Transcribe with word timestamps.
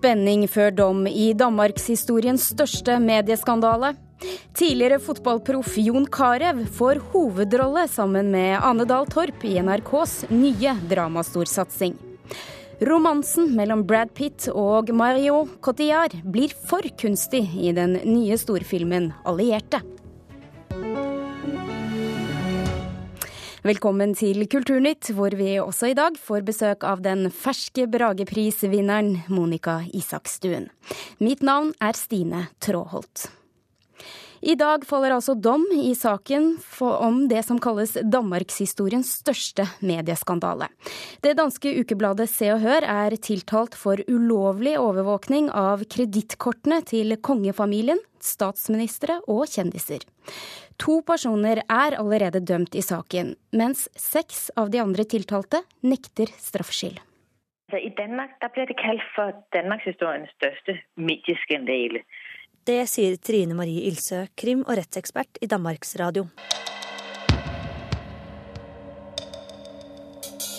Spenning 0.00 0.46
før 0.48 0.70
dom 0.72 1.02
i 1.04 1.34
danmarkshistoriens 1.36 2.46
største 2.54 2.94
medieskandale. 3.04 3.90
Tidligere 4.56 4.96
fotballproff 5.04 5.74
Jon 5.76 6.06
Carew 6.08 6.62
får 6.78 7.02
hovedrolle 7.12 7.82
sammen 7.92 8.30
med 8.32 8.54
Ane 8.64 8.86
Dahl 8.88 9.04
Torp 9.12 9.44
i 9.44 9.58
NRKs 9.60 10.14
nye 10.32 10.72
dramastorsatsing. 10.88 11.98
Romansen 12.88 13.52
mellom 13.52 13.84
Brad 13.84 14.16
Pitt 14.16 14.48
og 14.54 14.88
Mario 14.96 15.42
Cotillard 15.60 16.16
blir 16.24 16.56
for 16.56 16.80
kunstig 16.96 17.44
i 17.60 17.76
den 17.76 17.98
nye 18.08 18.40
storfilmen 18.40 19.12
'Allierte'. 19.20 19.84
Velkommen 23.60 24.14
til 24.16 24.46
Kulturnytt, 24.48 25.10
hvor 25.12 25.34
vi 25.36 25.58
også 25.60 25.90
i 25.90 25.96
dag 25.98 26.14
får 26.16 26.46
besøk 26.46 26.84
av 26.88 27.02
den 27.04 27.26
ferske 27.28 27.84
Brageprisvinneren 27.92 29.18
Monica 29.28 29.82
Isakstuen. 29.92 30.70
Mitt 31.20 31.44
navn 31.44 31.74
er 31.76 31.92
Stine 31.98 32.46
Tråholt. 32.64 33.26
I 34.40 34.54
dag 34.56 34.86
faller 34.88 35.12
altså 35.12 35.34
dom 35.36 35.66
i 35.76 35.92
saken 35.92 36.54
om 36.80 37.18
det 37.28 37.42
som 37.44 37.58
kalles 37.60 37.98
danmarkshistoriens 38.00 39.10
største 39.20 39.66
medieskandale. 39.84 40.70
Det 41.20 41.34
danske 41.36 41.74
ukebladet 41.82 42.30
Se 42.32 42.48
og 42.54 42.64
Hør 42.64 42.86
er 42.88 43.18
tiltalt 43.20 43.76
for 43.76 44.00
ulovlig 44.08 44.78
overvåkning 44.80 45.52
av 45.52 45.84
kredittkortene 45.84 46.80
til 46.88 47.12
kongefamilien, 47.20 48.00
statsministre 48.24 49.20
og 49.28 49.44
kjendiser. 49.52 50.08
To 50.80 51.00
personer 51.06 51.62
er 51.66 51.98
allerede 52.00 52.40
dømt 52.40 52.74
i 52.74 52.82
saken, 52.82 53.34
mens 53.52 53.88
seks 53.96 54.48
av 54.56 54.70
de 54.72 54.80
andre 54.80 55.04
tiltalte 55.04 55.62
nekter 55.82 56.32
straffskyld. 56.38 56.98
I 57.70 57.90
Danmark 57.94 58.40
blir 58.54 58.66
det 58.66 58.78
kalt 58.80 59.04
for 59.14 59.30
danmarkshistoriens 59.54 60.32
største 60.34 60.74
medieskandale. 60.98 62.02
Det 62.66 62.82
sier 62.90 63.14
Trine 63.16 63.54
Marie 63.54 63.86
Ilsø, 63.88 64.24
krim- 64.36 64.66
og 64.66 64.74
rettsekspert 64.76 65.38
i 65.40 65.46
Danmarks 65.46 65.94
Radio. 66.00 66.26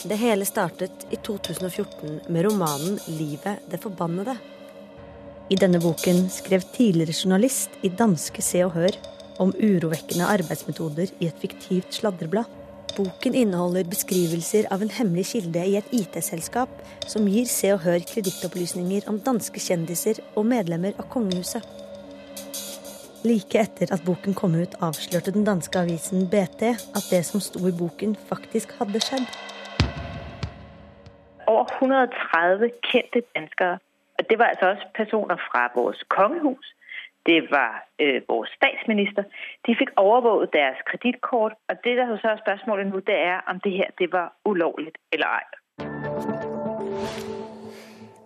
Det 0.02 0.18
hele 0.18 0.48
startet 0.50 1.04
i 1.14 1.18
2014 1.22 2.22
med 2.34 2.46
romanen 2.48 2.98
'Livet 3.06 3.60
det 3.70 3.80
forbannede'. 3.84 4.38
I 5.50 5.56
denne 5.56 5.80
boken 5.84 6.30
skrev 6.30 6.62
tidligere 6.74 7.14
journalist 7.14 7.70
i 7.84 7.90
danske 7.90 8.42
Se 8.42 8.64
og 8.66 8.72
Hør 8.72 8.98
om 9.40 9.54
urovekkende 9.56 10.28
arbeidsmetoder 10.28 11.14
i 11.20 11.30
et 11.30 11.40
fiktivt 11.40 11.94
sladreblad. 11.96 12.50
Boken 12.98 13.36
inneholder 13.36 13.88
beskrivelser 13.88 14.68
av 14.74 14.82
en 14.84 14.92
hemmelig 14.92 15.30
kilde 15.30 15.62
i 15.64 15.78
et 15.80 15.94
IT-selskap 15.96 16.72
som 17.08 17.28
gir 17.30 17.46
Se 17.48 17.72
og 17.72 17.86
Hør 17.86 18.04
kredittopplysninger 18.10 19.08
om 19.08 19.22
danske 19.24 19.64
kjendiser 19.64 20.20
og 20.36 20.50
medlemmer 20.52 20.98
av 21.00 21.08
kongehuset. 21.14 21.64
Like 23.24 23.60
etter 23.62 23.94
at 23.94 24.04
boken 24.04 24.34
kom 24.34 24.58
ut, 24.58 24.76
avslørte 24.82 25.32
den 25.32 25.46
danske 25.46 25.80
avisen 25.80 26.26
BT 26.28 26.64
at 26.74 27.08
det 27.12 27.22
som 27.28 27.40
sto 27.40 27.62
i 27.70 27.72
boken, 27.72 28.16
faktisk 28.28 28.74
hadde 28.80 29.00
skjedd. 29.06 29.28
Over 31.48 31.70
130 31.78 32.74
kjente 32.90 33.22
danskere, 33.36 33.78
og 34.18 34.30
det 34.30 34.40
var 34.40 34.52
altså 34.52 34.74
også 34.74 34.88
personer 34.98 35.38
fra 35.48 35.68
vårt 35.76 36.02
kongehus, 36.10 36.74
det 37.30 37.42
var 37.56 37.72
øh, 38.04 38.20
vores 38.32 38.50
statsminister. 38.58 39.24
De 39.66 39.72
fikk 39.80 39.92
overvåget 40.08 40.50
deres 40.60 40.80
kredittkort. 40.90 41.54
Og 41.70 41.76
det 41.84 41.94
der 41.98 42.18
så 42.22 42.28
er 42.34 42.40
spørsmålet 42.46 42.88
nå, 42.88 43.00
det 43.12 43.20
er 43.32 43.38
om 43.52 43.58
det 43.66 43.74
her 43.80 43.90
det 44.00 44.10
var 44.18 44.28
ulovlig 44.46 44.94
eller 45.14 45.28
ei. 45.40 45.46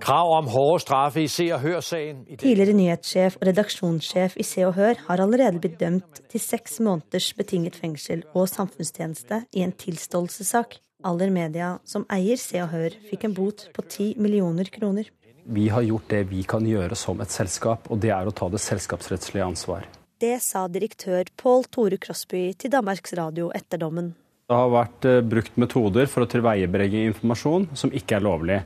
Krav 0.05 0.27
om 0.37 0.47
hårde 0.53 0.79
straffe 0.83 1.23
i 1.23 1.29
Se 1.35 1.47
og 1.55 1.59
Hør-saken. 1.63 2.17
Tidligere 2.37 2.75
nyhetssjef 2.77 3.39
og 3.39 3.47
redaksjonssjef 3.47 4.35
i 4.37 4.45
Se 4.45 4.65
og 4.67 4.75
Hør 4.77 4.99
har 5.07 5.23
allerede 5.23 5.61
blitt 5.63 5.79
dømt 5.79 6.21
til 6.29 6.43
seks 6.43 6.77
måneders 6.79 7.31
betinget 7.33 7.79
fengsel 7.81 8.21
og 8.35 8.45
samfunnstjeneste 8.51 9.41
i 9.57 9.65
en 9.65 9.73
tilståelsessak. 9.73 10.77
Aller 11.05 11.33
Media, 11.33 11.75
som 11.89 12.05
eier 12.13 12.37
Se 12.37 12.61
og 12.61 12.69
Hør, 12.75 12.93
fikk 13.09 13.25
en 13.25 13.33
bot 13.37 13.65
på 13.73 13.87
ti 13.95 14.11
millioner 14.21 14.69
kroner. 14.77 15.09
Vi 15.45 15.67
har 15.69 15.83
gjort 15.85 16.09
det 16.09 16.23
vi 16.31 16.41
kan 16.43 16.65
gjøre 16.65 16.95
som 16.97 17.19
et 17.21 17.29
selskap, 17.29 17.85
og 17.93 17.99
det 18.01 18.09
er 18.09 18.25
å 18.25 18.33
ta 18.33 18.47
det 18.49 18.61
selskapsrettslige 18.63 19.45
ansvar. 19.45 19.83
Det 20.17 20.39
sa 20.41 20.63
direktør 20.71 21.27
Pål 21.37 21.67
Tore 21.69 21.99
Krosby 22.01 22.47
til 22.57 22.71
Danmarks 22.73 23.13
Radio 23.19 23.51
etter 23.53 23.77
dommen. 23.77 24.15
Det 24.49 24.57
har 24.57 24.71
vært 24.73 25.05
eh, 25.05 25.19
brukt 25.25 25.59
metoder 25.61 26.09
for 26.09 26.25
å 26.25 26.29
tilveiebringe 26.31 27.03
informasjon 27.11 27.67
som 27.77 27.93
ikke 27.93 28.17
er 28.17 28.25
lovlig. 28.25 28.57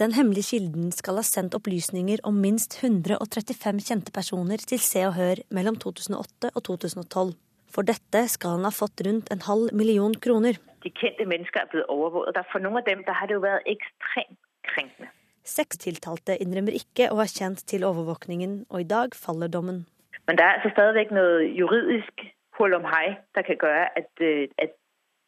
Den 0.00 0.12
hemmelige 0.16 0.54
kilden 0.54 0.88
skal 0.92 1.20
ha 1.20 1.24
sendt 1.24 1.56
opplysninger 1.56 2.20
om 2.28 2.40
minst 2.40 2.78
135 2.80 3.82
kjente 3.84 4.12
personer 4.12 4.60
til 4.60 4.80
Se 4.80 5.04
og 5.08 5.16
Hør 5.16 5.40
mellom 5.56 5.76
2008 5.80 6.52
og 6.52 6.64
2012. 6.68 7.36
For 7.72 7.84
dette 7.84 8.24
skal 8.32 8.56
han 8.56 8.68
ha 8.68 8.72
fått 8.72 9.04
rundt 9.04 9.28
en 9.32 9.44
halv 9.44 9.72
million 9.76 10.16
kroner. 10.16 10.56
De 10.84 10.92
kjente 10.96 11.28
mennesker 11.28 11.64
er 11.64 11.72
blitt 11.72 11.92
overvåket. 11.92 12.40
For 12.52 12.64
noen 12.64 12.80
av 12.80 12.88
dem 12.88 13.04
har 13.08 13.28
det 13.28 13.36
jo 13.36 13.44
vært 13.44 13.68
ekstremt 13.72 14.40
krenkende. 14.68 15.12
Seks 15.46 15.78
tiltalte 15.78 16.34
innrømmer 16.42 16.74
ikke 16.74 17.10
å 17.12 17.20
ha 17.20 17.26
kjent 17.30 17.62
til 17.70 17.86
overvåkningen, 17.86 18.64
og 18.66 18.82
i 18.82 18.88
dag 18.90 19.14
faller 19.14 19.50
dommen. 19.52 19.84
Men 20.26 20.38
det 20.38 20.44
er 20.44 20.58
altså 20.58 20.72
stadig 20.74 21.06
noe 21.14 21.46
juridisk 21.54 22.26
hull 22.58 22.74
om 22.74 22.86
hei 22.88 23.14
der 23.36 23.46
kan 23.46 23.60
gjøre 23.60 23.88
at, 24.00 24.10
øh, 24.20 24.46
at 24.58 24.74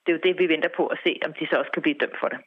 det 0.07 0.15
er 0.15 0.17
jo 0.17 0.25
det 0.25 0.39
vi 0.39 0.49
venter 0.51 0.73
på 0.75 0.89
å 0.89 0.97
se 1.05 1.15
om 1.27 1.34
de 1.39 1.47
så 1.47 1.62
også 1.62 1.77
kan 1.77 1.84
bli 1.84 1.95
dømt 2.01 2.17
for 2.19 2.34
det. 2.34 2.41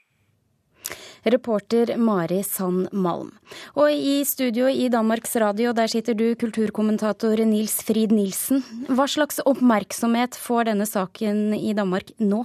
Reporter 1.22 1.94
Mari 2.02 2.40
Sand 2.44 2.90
Malm. 2.92 3.30
Og 3.78 3.94
i 3.94 4.24
studio 4.26 4.66
i 4.66 4.88
Danmarks 4.90 5.36
Radio, 5.38 5.70
der 5.78 5.92
sitter 5.92 6.18
du, 6.18 6.32
kulturkommentator 6.34 7.44
Nils 7.46 7.78
Frid 7.86 8.12
Nilsen. 8.16 8.64
Hva 8.90 9.06
slags 9.06 9.38
oppmerksomhet 9.46 10.40
får 10.42 10.72
denne 10.72 10.90
saken 10.90 11.54
i 11.54 11.76
Danmark 11.78 12.10
nå? 12.18 12.42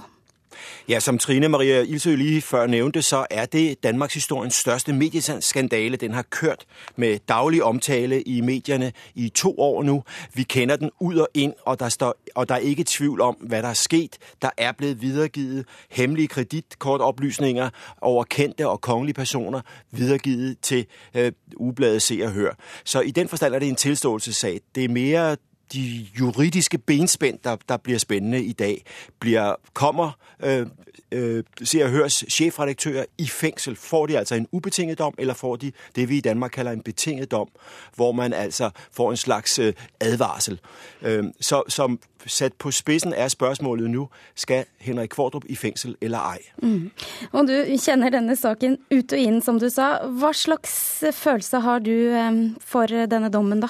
Ja, 0.89 0.99
som 0.99 1.17
Trine 1.17 1.47
Maria 1.47 1.81
Ilsø 1.81 2.15
lige 2.15 2.41
før 2.41 2.67
nævnte, 2.67 3.01
så 3.01 3.25
er 3.29 3.45
det 3.45 3.83
Danmarks 3.83 4.13
historiens 4.13 4.55
største 4.55 4.93
medieskandale. 4.93 5.97
Den 5.97 6.13
har 6.13 6.21
kørt 6.21 6.65
med 6.95 7.19
daglig 7.27 7.63
omtale 7.63 8.21
i 8.21 8.41
medierne 8.41 8.91
i 9.15 9.29
to 9.29 9.59
år 9.59 9.83
nu. 9.83 10.03
Vi 10.33 10.43
kender 10.43 10.75
den 10.75 10.89
ud 10.99 11.15
og 11.15 11.27
ind, 11.33 11.53
og 11.65 11.79
der, 11.79 11.89
står, 11.89 12.15
og 12.35 12.49
der 12.49 12.55
er 12.55 12.59
ikke 12.59 12.83
tvivl 12.83 13.21
om, 13.21 13.35
hvad 13.35 13.61
der 13.61 13.69
er 13.69 13.73
sket. 13.73 14.17
Der 14.41 14.49
er 14.57 14.71
blevet 14.71 15.01
videregivet 15.01 15.65
hemmelige 15.91 16.27
kreditkortoplysninger 16.27 17.69
over 18.01 18.23
kendte 18.23 18.67
og 18.67 18.81
kongelige 18.81 19.13
personer, 19.13 19.61
videregivet 19.91 20.59
til 20.61 20.85
øh, 21.15 21.31
ubladet 21.55 22.01
Se 22.01 22.19
og 22.23 22.31
Hør. 22.31 22.51
Så 22.85 23.01
i 23.01 23.11
den 23.11 23.27
forstand 23.27 23.55
er 23.55 23.59
det 23.59 23.67
en 23.67 23.75
tilståelsessag. 23.75 24.59
Det 24.75 24.83
er 24.83 24.89
mere 24.89 25.37
de 25.73 26.07
juridiske 26.19 26.77
benspænd, 26.77 27.39
der, 27.43 27.57
der 27.69 27.77
bliver 27.77 27.99
spændende 27.99 28.43
i 28.43 28.53
dag, 28.53 28.83
bliver, 29.19 29.55
kommer 29.73 30.11
øh, 30.43 30.67
øh, 31.11 31.43
og 31.83 31.89
Hørs 31.89 32.23
chefredaktører 32.29 33.05
i 33.17 33.27
fængsel. 33.27 33.75
Får 33.75 34.05
de 34.05 34.17
altså 34.17 34.35
en 34.35 34.47
ubetinget 34.51 34.99
dom, 34.99 35.13
eller 35.17 35.33
får 35.33 35.55
de 35.55 35.71
det, 35.95 36.09
vi 36.09 36.17
i 36.17 36.21
Danmark 36.21 36.51
kalder 36.51 36.71
en 36.71 36.81
betinget 36.81 37.31
dom, 37.31 37.47
hvor 37.95 38.11
man 38.11 38.33
altså 38.33 38.69
får 38.91 39.11
en 39.11 39.17
slags 39.17 39.59
øh, 39.59 39.73
advarsel. 39.99 40.59
Øh, 41.01 41.23
så 41.41 41.63
som 41.67 41.99
sat 42.25 42.53
på 42.53 42.71
spidsen 42.71 43.13
er 43.13 43.27
spørsmålet 43.27 43.89
nu, 43.89 44.09
skal 44.35 44.65
Henrik 44.77 45.09
Kvordrup 45.09 45.43
i 45.45 45.55
fængsel 45.55 45.95
eller 46.01 46.19
ej? 46.19 46.39
Mm. 46.63 46.91
Og 47.31 47.47
du 47.47 47.63
kjenner 47.85 48.09
denne 48.09 48.35
saken 48.35 48.77
ut 48.91 49.13
og 49.13 49.19
inn, 49.19 49.41
som 49.41 49.59
du 49.59 49.69
sa. 49.69 50.07
Hva 50.07 50.33
slags 50.33 51.03
følelse 51.13 51.59
har 51.59 51.79
du 51.79 51.91
øh, 51.91 52.49
for 52.59 52.85
denne 52.85 53.29
dommen, 53.29 53.61
da? 53.61 53.67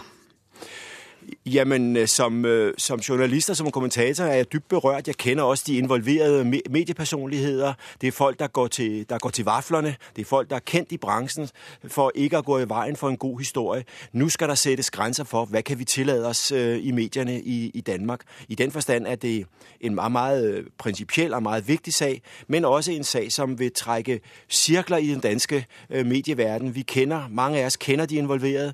Jamen, 1.46 1.98
øh, 1.98 2.08
som, 2.08 2.46
øh, 2.46 2.74
som 2.78 3.00
journalist 3.00 3.50
og 3.50 3.58
som 3.58 3.72
kommentator 3.72 4.24
er 4.24 4.36
jeg 4.36 4.52
dybt 4.54 4.70
berørt. 4.70 5.08
Jeg 5.08 5.16
kender 5.16 5.44
også 5.44 5.64
de 5.68 5.78
involverede 5.78 6.62
mediepersonligheder. 6.70 7.74
Det 8.02 8.08
er 8.08 8.12
folk, 8.12 8.40
der 8.40 8.48
går, 8.48 8.68
til, 8.68 9.10
der 9.10 9.18
går 9.18 9.30
til 9.30 9.46
vaflerne. 9.46 9.96
Det 10.16 10.22
er 10.22 10.26
folk, 10.26 10.50
der 10.50 10.56
er 10.56 10.60
kendt 10.60 10.92
i 10.92 10.98
branchen 10.98 11.50
for 11.88 12.12
ikke 12.16 12.38
at 12.38 12.46
gå 12.46 12.60
i 12.60 12.70
vejen 12.70 12.96
for 12.96 13.10
en 13.10 13.18
god 13.18 13.40
historie. 13.40 13.84
Nu 14.14 14.30
skal 14.30 14.50
der 14.50 14.56
sættes 14.56 14.92
grænser 14.92 15.24
for, 15.24 15.46
hvad 15.46 15.64
kan 15.64 15.80
vi 15.80 15.86
tillade 15.86 16.28
os 16.28 16.52
øh, 16.52 16.86
i 16.86 16.92
medierne 16.92 17.42
i, 17.42 17.72
i 17.74 17.82
Danmark. 17.82 18.22
I 18.48 18.56
den 18.56 18.72
forstand 18.72 19.08
er 19.08 19.16
det 19.16 19.46
en 19.82 19.96
meget, 19.96 20.12
meget 20.12 20.68
principiel 20.78 21.34
og 21.34 21.44
meget 21.44 21.68
vigtig 21.68 21.94
sag, 21.94 22.22
men 22.48 22.66
også 22.66 22.92
en 22.92 23.04
sag, 23.04 23.32
som 23.32 23.60
vil 23.60 23.72
trække 23.76 24.20
cirkler 24.50 24.98
i 24.98 25.08
den 25.08 25.20
danske 25.20 25.66
medieverden. 25.90 26.76
Vi 26.76 26.82
kender, 26.82 27.28
mange 27.30 27.60
af 27.60 27.66
os 27.66 27.76
kender 27.76 28.06
de 28.06 28.16
involverede, 28.16 28.74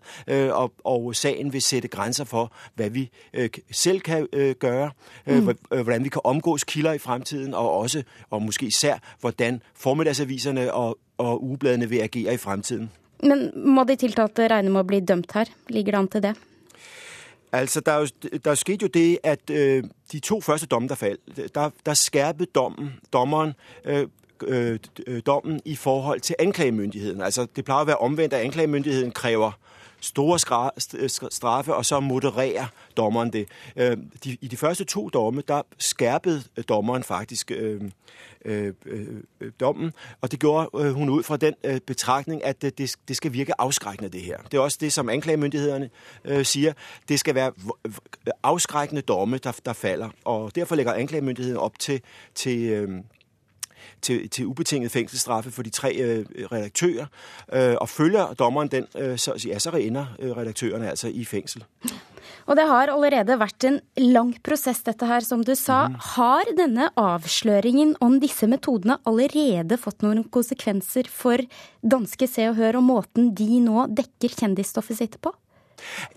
og, 0.51 0.74
og 0.83 1.16
sagen 1.16 1.54
vil 1.54 1.62
sætte 1.62 1.88
grænser 1.88 2.24
for, 2.24 2.43
hva 2.75 2.88
vi 2.88 3.10
øh, 3.34 3.50
selv 3.72 4.01
kan 4.01 4.28
øh, 4.34 4.56
gjøre, 4.56 4.92
mm. 5.28 5.57
hvordan 5.69 6.04
vi 6.04 6.10
kan 6.10 6.22
omgås 6.24 6.63
kilder 6.63 6.94
i 6.94 6.98
fremtiden, 6.98 7.54
og 7.54 7.72
også, 7.72 8.04
og 8.30 8.42
måske 8.42 8.66
især, 8.66 8.98
hvordan 9.19 9.62
formiddagsaviserne 9.75 10.74
og, 10.74 10.98
og 11.18 11.44
ugebladene 11.44 11.90
vil 11.90 12.00
agere 12.00 12.34
i 12.34 12.38
fremtiden. 12.38 12.92
Men 13.24 13.51
må 13.56 13.84
de 13.84 13.95
tiltalte 13.95 14.48
regne 14.48 14.69
med 14.69 14.84
å 14.84 14.88
bli 14.88 15.00
dømt 15.00 15.31
her? 15.31 15.51
Ligger 15.69 15.95
det 15.95 16.00
an 16.00 16.07
til 16.07 16.24
det? 16.24 16.34
Altså, 17.54 17.80
der, 17.80 17.92
er 17.92 18.00
jo, 18.00 18.07
der 18.45 18.56
skete 18.56 18.84
jo 18.84 18.88
det, 18.88 19.19
at 19.24 19.50
øh, 19.50 19.84
de 20.12 20.19
to 20.19 20.42
første 20.42 20.68
domme, 20.68 20.88
der 20.88 20.95
faldt, 20.95 21.56
der, 21.56 21.69
der 21.86 21.94
skærpede 21.94 22.50
dommen, 22.56 22.94
dommeren 23.13 23.54
øh, 23.86 24.07
øh, 24.48 24.80
dommen 25.25 25.62
i 25.66 25.75
forhold 25.75 26.19
til 26.19 26.36
anklagemyndigheden. 26.40 27.22
Altså, 27.22 27.48
det 27.56 27.66
plejer 27.66 27.81
å 27.81 27.86
være 27.86 27.98
omvendt, 27.98 28.34
at 28.34 28.42
anklagemyndigheden 28.42 29.12
kræver 29.12 29.51
store 30.04 30.40
straffe, 31.32 31.76
og 31.76 31.86
så 31.86 32.00
modererer 32.00 32.66
dommeren 32.98 33.34
det. 33.34 33.48
Øh, 33.76 33.98
I 34.26 34.48
de 34.48 34.58
første 34.58 34.84
to 34.84 35.10
domme, 35.10 35.44
der 35.48 35.62
skærpede 35.78 36.44
dommeren 36.70 37.04
faktisk 37.04 37.52
øh, 37.52 37.82
øh, 38.46 38.74
dommen, 39.60 39.94
og 40.22 40.32
det 40.32 40.40
gjorde 40.40 40.92
hun 40.94 41.10
ut 41.10 41.26
fra 41.26 41.38
den 41.38 41.54
betragtning, 41.88 42.44
at 42.44 42.62
det, 42.62 42.96
skal 43.18 43.34
virke 43.34 43.62
avskrekkende, 43.62 44.10
det 44.10 44.22
her. 44.22 44.38
Det 44.52 44.58
er 44.58 44.62
også 44.62 44.78
det, 44.82 44.94
som 44.94 45.10
anklagemyndighetene 45.10 45.90
sier. 46.44 46.74
Det 47.10 47.20
skal 47.20 47.36
være 47.36 47.52
avskrekkende 48.44 49.02
domme, 49.02 49.38
der, 49.38 49.74
falder, 49.74 50.10
og 50.26 50.56
derfor 50.56 50.76
legger 50.76 50.94
anklagemyndighetene 50.94 51.60
opp 51.60 51.80
til, 51.80 52.02
til 52.36 52.88
til, 54.04 54.30
til 54.30 54.46
ubetinget 54.46 54.92
fængselsstraffe 54.92 55.52
for 55.52 55.64
de 55.64 55.70
tre 55.70 55.96
øh, 55.96 56.26
redaktører. 56.52 57.06
Øh, 57.54 57.76
og 57.82 57.90
følger 57.90 58.34
dommeren 58.34 58.68
den, 58.68 58.88
øh, 58.98 59.18
så, 59.18 59.36
ja, 59.48 59.60
så 59.60 59.70
ender 59.70 60.06
øh, 60.20 60.32
redaktørene 60.38 60.90
altså 60.90 61.08
i 61.08 61.26
fængsel. 61.26 61.64
Og 62.46 62.58
det 62.60 62.66
har 62.68 62.92
allerede 62.92 63.38
vært 63.40 63.66
en 63.68 63.80
lang 64.00 64.34
prosess, 64.44 64.84
dette 64.84 65.08
her, 65.08 65.24
som 65.24 65.44
du 65.48 65.54
sa. 65.56 65.88
Mm. 65.88 65.96
Har 66.16 66.50
denne 66.58 66.90
avsløringen 67.00 67.96
om 68.04 68.20
disse 68.24 68.50
metodene 68.52 69.00
allerede 69.08 69.80
fått 69.80 70.04
noen 70.04 70.26
konsekvenser 70.34 71.08
for 71.12 71.44
danske 71.80 72.28
Se 72.28 72.50
og 72.52 72.60
Hør, 72.60 72.82
og 72.82 72.88
måten 72.90 73.32
de 73.38 73.62
nå 73.64 73.88
dekker 73.96 74.36
kjendisstoffet 74.44 75.00
sitt 75.00 75.18
på? 75.24 75.32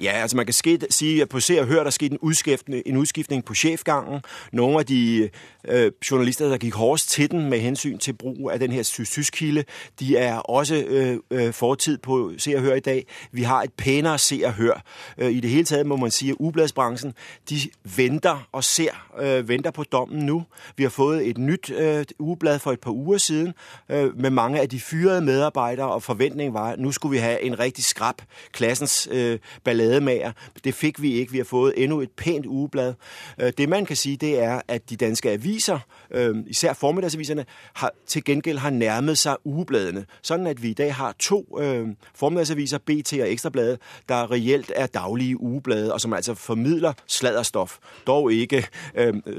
Ja, 0.02 0.10
altså 0.10 0.36
man 0.36 0.46
kan 0.46 0.52
skete, 0.52 0.86
sige, 0.90 1.22
at 1.22 1.28
på 1.28 1.40
Se 1.40 1.60
og 1.60 1.66
Hør, 1.66 1.82
der 1.84 1.90
skete 1.90 2.12
en 2.12 2.18
udskiftning, 2.18 2.82
en 2.86 2.96
udskiftning 2.96 3.44
på 3.44 3.54
chefgangen. 3.54 4.20
Nogle 4.52 4.78
af 4.78 4.86
de 4.86 5.30
øh, 5.68 5.92
journalister, 6.10 6.48
der 6.48 6.56
gik 6.56 6.74
hårdest 6.74 7.10
til 7.10 7.30
den 7.30 7.50
med 7.50 7.58
hensyn 7.58 7.98
til 7.98 8.12
brug 8.12 8.50
af 8.50 8.58
den 8.58 8.72
her 8.72 8.82
tysk-kilde, 8.82 9.64
de 10.00 10.16
er 10.16 10.36
også 10.36 10.74
øh, 10.74 11.18
øh, 11.30 11.52
fortid 11.52 11.98
på 11.98 12.32
Se 12.38 12.56
og 12.56 12.62
Hør 12.62 12.74
i 12.74 12.80
dag. 12.80 13.06
Vi 13.32 13.42
har 13.42 13.62
et 13.62 13.72
pænere 13.72 14.18
Se 14.18 14.40
og 14.44 14.52
Hør. 14.52 14.82
Øh, 15.18 15.30
I 15.30 15.40
det 15.40 15.50
hele 15.50 15.64
taget 15.64 15.86
må 15.86 15.96
man 15.96 16.10
sige, 16.10 16.30
at 16.30 16.36
ubladsbranchen, 16.38 17.14
de 17.50 17.60
venter 17.96 18.48
og 18.52 18.64
ser, 18.64 18.90
øh, 19.20 19.48
venter 19.48 19.70
på 19.70 19.82
dommen 19.82 20.26
nu. 20.26 20.44
Vi 20.76 20.82
har 20.82 20.90
fået 20.90 21.26
et 21.28 21.38
nyt 21.38 21.70
øh, 21.70 22.04
ugeblad 22.18 22.58
for 22.58 22.72
et 22.72 22.80
par 22.80 22.90
uger 22.90 23.18
siden 23.18 23.54
øh, 23.88 24.18
med 24.18 24.30
mange 24.30 24.60
af 24.60 24.68
de 24.68 24.80
fyrede 24.80 25.20
medarbejdere, 25.20 25.90
og 25.90 26.02
forventningen 26.02 26.54
var, 26.54 26.72
at 26.72 26.78
nu 26.78 26.92
skulle 26.92 27.12
vi 27.12 27.18
have 27.18 27.42
en 27.42 27.58
rigtig 27.58 27.84
skrab 27.84 28.22
klassens 28.52 29.08
øh, 29.10 29.38
ballademager. 29.64 30.32
Det 30.64 30.74
fik 30.74 31.02
vi 31.02 31.12
ikke. 31.12 31.32
Vi 31.32 31.38
har 31.38 31.44
fået 31.44 31.74
endnu 31.76 32.00
et 32.00 32.10
pænt 32.10 32.46
ugeblad. 32.46 32.94
Øh, 33.40 33.52
det 33.58 33.68
man 33.68 33.86
kan 33.86 33.96
sige, 33.96 34.16
det 34.16 34.42
er, 34.42 34.60
at 34.68 34.90
de 34.90 34.96
danske 34.96 35.30
aviser, 35.30 35.78
øh, 36.10 36.36
især 36.46 36.72
formiddagsaviserne, 36.72 37.44
har, 37.74 37.92
til 38.06 38.24
gengæld 38.24 38.58
har 38.58 38.70
nærmet 38.70 39.18
sig 39.18 39.36
ugebladene. 39.44 40.06
Sådan 40.22 40.46
at 40.46 40.62
vi 40.62 40.70
i 40.70 40.74
dag 40.74 40.94
har 40.94 41.14
to 41.18 41.58
øh, 41.60 41.88
formiddagsaviser, 42.14 42.78
BT 42.78 43.12
og 43.12 43.30
Ekstrabladet, 43.30 43.78
der 44.08 44.30
reelt 44.30 44.72
er 44.74 44.86
daglige 44.86 45.40
ugeblade, 45.40 45.92
og 45.92 46.00
som 46.00 46.12
altså 46.12 46.34
formidler 46.34 46.92
sladderstof. 47.06 47.78
Dog 48.06 48.32
ikke 48.32 48.66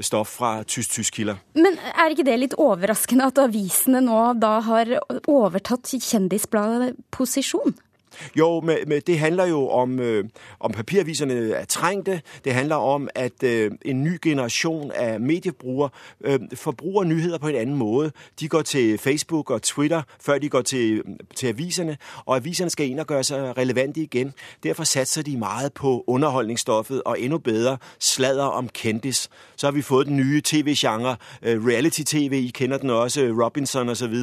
stoff 0.00 0.28
stof 0.28 0.36
fra 0.38 0.62
tysk-tysk 0.62 1.14
kilder. 1.14 1.36
Men 1.54 1.78
er 1.94 2.10
ikke 2.10 2.26
det 2.26 2.38
litt 2.38 2.56
overraskende 2.58 3.28
at 3.30 3.38
avisene 3.38 4.02
nå 4.04 4.34
da 4.40 4.58
har 4.66 4.98
overtatt 5.26 5.88
Kjendisbladet 5.98 6.96
posisjon? 7.14 7.76
Jo, 8.36 8.60
men, 8.60 8.76
men 8.86 9.02
det 9.06 9.18
handler 9.18 9.46
jo 9.46 9.68
om, 9.68 10.00
øh, 10.00 10.24
om 10.60 10.72
papiraviserne 10.72 11.50
er 11.50 11.64
trængte. 11.64 12.20
Det 12.44 12.54
handler 12.54 12.76
om, 12.76 13.08
at 13.14 13.42
øh, 13.42 13.70
en 13.84 14.04
ny 14.04 14.18
generation 14.22 14.92
av 14.92 15.20
mediebrugere 15.20 15.90
øh, 16.24 16.40
forbruger 16.54 17.04
nyheter 17.04 17.38
på 17.38 17.48
en 17.48 17.54
annen 17.54 17.76
måte. 17.76 18.12
De 18.40 18.48
går 18.48 18.62
til 18.62 18.98
Facebook 18.98 19.50
og 19.50 19.62
Twitter, 19.62 20.02
før 20.20 20.38
de 20.38 20.48
går 20.48 20.62
til, 20.62 21.02
til 21.34 21.46
aviserne, 21.46 21.96
og 22.24 22.36
aviserne 22.36 22.70
skal 22.70 22.90
inn 22.90 22.98
og 22.98 23.06
gøre 23.06 23.24
seg 23.24 23.58
relevante 23.58 24.00
igjen. 24.00 24.34
Derfor 24.62 24.84
satser 24.84 25.22
de 25.22 25.36
meget 25.36 25.72
på 25.72 26.04
underholdningsstoffet 26.06 27.02
og 27.02 27.20
endnu 27.20 27.38
bedre 27.38 27.78
sladder 27.98 28.44
om 28.44 28.68
kendis. 28.68 29.30
Så 29.56 29.66
har 29.66 29.72
vi 29.72 29.82
fået 29.82 30.06
den 30.06 30.16
nye 30.16 30.42
tv-genre, 30.44 31.16
øh, 31.42 31.66
reality-tv, 31.66 32.32
I 32.32 32.50
kender 32.54 32.78
den 32.78 32.90
også, 32.90 33.20
Robinson 33.44 33.88
osv. 33.88 34.14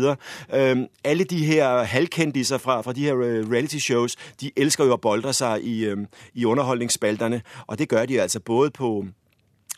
Øh, 0.54 0.78
alle 1.04 1.24
de 1.24 1.46
her 1.46 1.84
halvkjendiser 1.84 2.58
fra, 2.58 2.82
fra 2.82 2.94
de 2.94 3.02
her 3.02 3.16
øh, 3.16 3.52
reality 3.52 3.78
shows, 3.86 4.18
de 4.42 4.52
elsker 4.58 4.86
jo 4.86 4.94
at 4.94 5.02
boldre 5.02 5.34
sig 5.34 5.64
i, 5.64 5.86
øh, 5.86 5.98
i 6.34 6.46
underholdningsspalterne, 6.46 7.42
og 7.68 7.80
det 7.80 7.90
gør 7.90 8.06
de 8.06 8.22
altså 8.22 8.40
både 8.40 8.72
på 8.72 9.06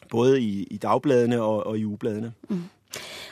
både 0.09 0.41
i, 0.41 0.63
i 0.71 0.77
dagbladene 0.77 1.41
og, 1.41 1.67
og 1.67 1.77
i 1.77 1.85
ugebladene. 1.85 2.33
Mm. 2.49 2.63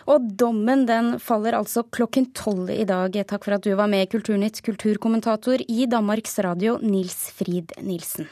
Og 0.05 0.21
dommen 0.39 0.85
den 0.87 1.15
faller 1.19 1.57
altså 1.57 1.83
klokken 1.91 2.29
tolv 2.37 2.69
i 2.69 2.85
dag. 2.85 3.15
Takk 3.25 3.47
for 3.47 3.57
at 3.57 3.65
du 3.65 3.73
var 3.75 3.89
med, 3.89 4.05
Kulturnytt 4.11 4.61
kulturkommentator 4.65 5.65
i 5.67 5.87
Danmarks 5.91 6.39
Radio, 6.45 6.77
Nils 6.81 7.31
Frid 7.33 7.73
Nilsen. 7.81 8.29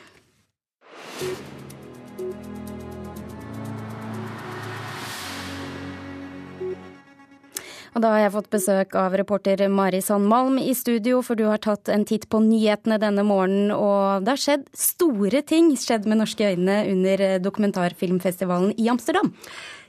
Og 7.94 8.02
da 8.02 8.10
har 8.16 8.24
jeg 8.24 8.34
fått 8.34 8.50
besøk 8.54 8.96
av 8.98 9.14
reporter 9.20 9.62
Mari 9.70 10.00
Sandmalm 10.02 10.58
i 10.58 10.74
studio, 10.74 11.22
for 11.22 11.38
du 11.38 11.46
har 11.46 11.62
tatt 11.62 11.92
en 11.94 12.06
titt 12.10 12.26
på 12.32 12.42
nyhetene 12.42 12.98
denne 13.02 13.26
morgenen, 13.28 13.70
og 13.76 14.26
det 14.26 14.34
har 14.34 14.42
skjedd 14.42 14.66
store 14.74 15.44
ting 15.46 15.70
skjedd 15.78 16.08
med 16.10 16.24
norske 16.24 16.48
øyne 16.56 16.80
under 16.90 17.24
dokumentarfilmfestivalen 17.46 18.74
i 18.82 18.90
Amsterdam. 18.90 19.30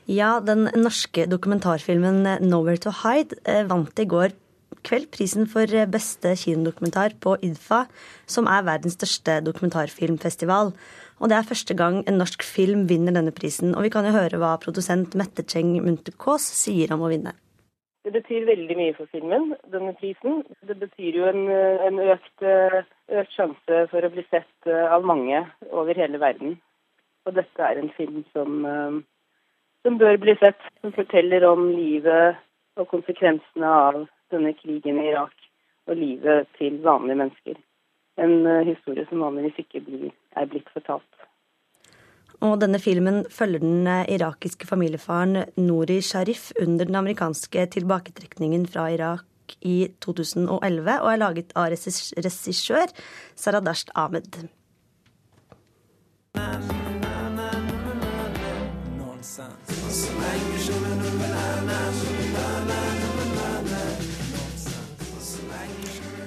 Ja, 0.05 0.37
den 0.45 0.69
norske 0.77 1.25
dokumentarfilmen 1.25 2.27
'Nowhere 2.45 2.77
to 2.77 2.91
Hide' 2.91 3.41
eh, 3.49 3.65
vant 3.65 3.99
i 3.99 4.05
går 4.05 4.37
kveld 4.85 5.09
prisen 5.15 5.47
for 5.49 5.65
beste 5.89 6.35
kinodokumentar 6.37 7.17
på 7.21 7.39
IDFA, 7.41 7.87
som 8.27 8.47
er 8.47 8.67
verdens 8.67 8.99
største 8.99 9.41
dokumentarfilmfestival. 9.47 10.75
Og 11.21 11.31
det 11.31 11.39
er 11.39 11.49
første 11.49 11.75
gang 11.75 12.03
en 12.07 12.19
norsk 12.21 12.43
film 12.43 12.85
vinner 12.91 13.15
denne 13.17 13.33
prisen. 13.33 13.75
Og 13.75 13.87
vi 13.87 13.89
kan 13.89 14.05
jo 14.05 14.13
høre 14.13 14.37
hva 14.37 14.59
produsent 14.61 15.15
Mette 15.15 15.47
Cheng 15.49 15.79
Munterkås 15.81 16.43
sier 16.43 16.93
om 16.93 17.01
å 17.01 17.09
vinne. 17.09 17.33
Det 18.05 18.13
betyr 18.13 18.45
veldig 18.45 18.75
mye 18.77 18.93
for 18.99 19.09
filmen, 19.09 19.55
denne 19.73 19.95
prisen. 19.97 20.43
Det 20.69 20.77
betyr 20.77 21.17
jo 21.17 21.29
en, 21.31 21.47
en 21.89 22.01
økt, 22.05 22.45
økt, 22.45 23.33
sjanse 23.33 23.79
for 23.89 24.05
å 24.05 24.11
bli 24.13 24.25
sett 24.29 24.69
eh, 24.69 24.93
av 24.93 25.07
mange 25.09 25.41
over 25.71 25.97
hele 25.97 26.21
verden. 26.21 26.59
Og 27.25 27.33
dette 27.39 27.65
er 27.65 27.81
en 27.81 27.89
film 27.97 28.21
som, 28.37 28.59
eh, 28.69 28.99
som 29.89 29.97
bør 30.03 30.21
bli 30.21 30.37
sett, 30.43 30.61
som 30.83 30.93
forteller 30.93 31.49
om 31.49 31.65
livet 31.71 32.37
og 32.77 32.91
konsekvensene 32.93 33.73
av 33.89 34.03
denne 34.35 34.53
krigen 34.61 35.01
i 35.01 35.09
Irak 35.15 35.49
og 35.89 35.97
livet 35.97 36.51
til 36.59 36.77
vanlige 36.85 37.23
mennesker. 37.23 37.57
En 38.21 38.37
eh, 38.45 38.67
historie 38.69 39.09
som 39.09 39.25
vanligvis 39.25 39.65
ikke 39.65 39.81
blir, 39.89 40.13
er 40.37 40.53
blitt 40.53 40.69
fortalt. 40.77 41.24
Og 42.45 42.59
denne 42.61 42.81
filmen 42.83 43.23
følger 43.33 43.63
den 43.63 43.87
eh, 43.89 44.09
irakiske 44.17 44.69
familiefaren 44.69 45.47
Nori 45.57 46.01
Sharif 46.05 46.51
under 46.61 46.85
den 46.85 46.99
amerikanske 47.01 47.67
tilbaketrekningen 47.77 48.67
fra 48.69 48.91
Irak 48.93 49.57
i 49.65 49.89
2011, 50.05 51.01
og 51.01 51.09
er 51.13 51.21
laget 51.21 51.55
av 51.57 51.73
regissør 51.73 52.93
Saradasht 53.37 53.93
Ahmed. 53.95 54.45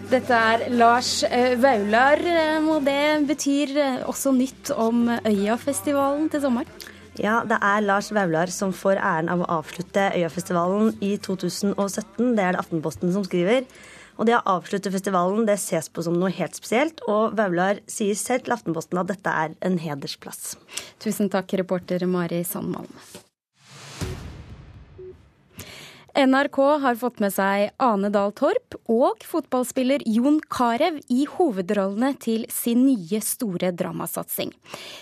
Dette 0.07 0.31
er 0.31 0.61
Lars 0.71 1.19
eh, 1.27 1.57
Vaular, 1.59 2.21
eh, 2.23 2.63
og 2.63 2.85
det 2.85 3.25
betyr 3.27 3.73
eh, 3.75 3.97
også 4.07 4.31
nytt 4.31 4.71
om 4.71 5.01
Øyafestivalen 5.11 6.29
til 6.31 6.45
sommeren? 6.45 6.87
Ja, 7.19 7.41
det 7.43 7.57
er 7.59 7.83
Lars 7.83 8.07
Vaular 8.15 8.47
som 8.53 8.71
får 8.71 9.01
æren 9.01 9.27
av 9.33 9.43
å 9.43 9.49
avslutte 9.57 10.07
Øyafestivalen 10.15 10.95
i 11.03 11.17
2017. 11.19 12.31
Det 12.37 12.45
er 12.45 12.55
det 12.55 12.63
Aftenposten 12.63 13.11
som 13.11 13.27
skriver. 13.27 13.67
Og 14.15 14.31
det 14.31 14.37
å 14.39 14.43
avslutte 14.55 14.95
festivalen 14.95 15.43
det 15.49 15.59
ses 15.59 15.91
på 15.91 16.07
som 16.07 16.15
noe 16.15 16.31
helt 16.39 16.55
spesielt, 16.55 17.03
og 17.11 17.35
Vaular 17.35 17.83
sier 17.91 18.15
selv 18.15 18.47
til 18.47 18.55
Aftenposten 18.55 19.03
at 19.03 19.11
dette 19.11 19.37
er 19.43 19.59
en 19.59 19.75
hedersplass. 19.83 20.55
Tusen 21.03 21.27
takk, 21.35 21.51
reporter 21.59 22.07
Mari 22.07 22.45
Sandmalm. 22.47 22.95
NRK 26.17 26.57
har 26.81 26.95
fått 26.97 27.19
med 27.21 27.29
seg 27.29 27.75
Ane 27.77 28.09
Dahl 28.09 28.31
Torp 28.33 28.73
og 28.89 29.21
fotballspiller 29.21 30.01
Jon 30.09 30.39
Carew 30.49 30.97
i 31.13 31.27
hovedrollene 31.29 32.15
til 32.17 32.47
sin 32.49 32.87
nye 32.87 33.19
store 33.21 33.69
dramasatsing. 33.77 34.49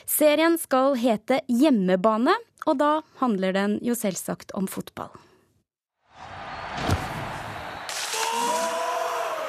Serien 0.03 0.59
skal 0.59 0.97
hete 0.99 1.39
Hjemmebane, 1.47 2.35
og 2.67 2.81
da 2.81 2.89
handler 3.21 3.55
den 3.55 3.77
jo 3.85 3.95
selvsagt 3.95 4.51
om 4.59 4.67
fotball. 4.67 5.13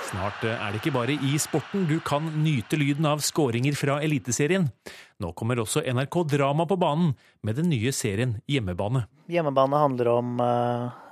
Snart 0.07 0.47
er 0.47 0.71
det 0.71 0.79
ikke 0.79 0.95
bare 0.95 1.19
i 1.19 1.35
sporten 1.43 1.89
du 1.91 1.99
kan 1.99 2.31
nyte 2.45 2.79
lyden 2.79 3.11
av 3.11 3.27
skåringer 3.27 3.75
fra 3.75 3.99
Eliteserien. 4.07 4.71
Nå 5.19 5.35
kommer 5.35 5.59
også 5.67 5.83
NRK 5.83 6.23
Drama 6.31 6.71
på 6.71 6.79
banen 6.79 7.17
med 7.43 7.59
den 7.59 7.73
nye 7.75 7.91
serien 7.91 8.39
Hjemmebane. 8.47 9.09
Hjemmebane 9.27 9.81
handler 9.83 10.09
om 10.13 10.41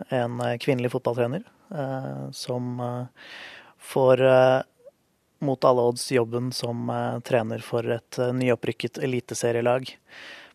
en 0.08 0.42
kvinnelig 0.62 0.92
fotballtrener 0.92 1.42
som 2.32 2.78
får 3.82 4.22
mot 5.44 5.64
alle 5.64 5.82
odds 5.90 6.04
jobben 6.14 6.52
som 6.54 6.86
trener 7.26 7.64
for 7.64 7.88
et 7.96 8.20
nyopprykket 8.38 9.02
eliteserielag 9.02 9.90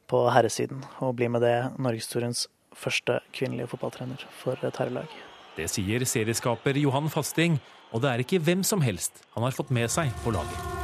på 0.10 0.24
herresiden, 0.34 0.82
og 1.04 1.18
blir 1.20 1.30
med 1.30 1.44
det 1.46 1.58
norgeshistoriens 1.78 2.48
første 2.74 3.20
kvinnelige 3.36 3.70
fotballtrener 3.74 4.24
for 4.40 4.58
et 4.66 4.82
herrelag. 4.82 5.12
Det 5.60 5.68
sier 5.70 6.06
serieskaper 6.08 6.80
Johan 6.80 7.12
Fasting, 7.12 7.60
og 7.92 8.06
det 8.06 8.14
er 8.14 8.26
ikke 8.26 8.42
hvem 8.42 8.64
som 8.66 8.82
helst 8.86 9.26
han 9.36 9.46
har 9.46 9.56
fått 9.56 9.74
med 9.76 9.92
seg 9.92 10.14
på 10.24 10.34
laget. 10.34 10.79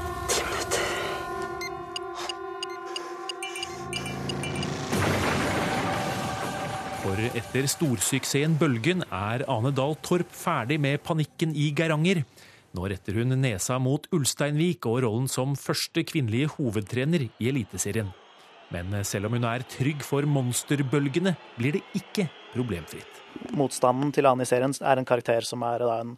For 7.15 7.37
etter 7.39 7.63
storsuksessen 7.71 8.57
Bølgen 8.59 9.05
er 9.07 9.45
Ane 9.47 9.69
Dahl 9.71 9.93
Torp 10.03 10.33
ferdig 10.35 10.75
med 10.83 10.99
panikken 11.07 11.53
i 11.55 11.69
Geiranger. 11.71 12.25
Nå 12.75 12.89
retter 12.91 13.15
hun 13.15 13.31
nesa 13.39 13.77
mot 13.79 14.09
Ulsteinvik 14.11 14.83
og 14.91 14.97
rollen 15.05 15.29
som 15.31 15.53
første 15.55 16.03
kvinnelige 16.03 16.49
hovedtrener 16.57 17.23
i 17.29 17.47
Eliteserien. 17.47 18.09
Men 18.67 18.91
selv 19.07 19.29
om 19.29 19.37
hun 19.37 19.47
er 19.47 19.63
trygg 19.77 20.03
for 20.03 20.27
monsterbølgene, 20.27 21.37
blir 21.55 21.77
det 21.77 21.85
ikke 21.95 22.27
problemfritt. 22.51 23.23
Motstanden 23.55 24.11
til 24.11 24.27
Ane 24.27 24.43
i 24.43 24.51
serien 24.51 24.75
er 24.83 24.99
en 24.99 25.07
karakter 25.07 25.47
som 25.47 25.63
er 25.63 25.87
en, 25.87 26.17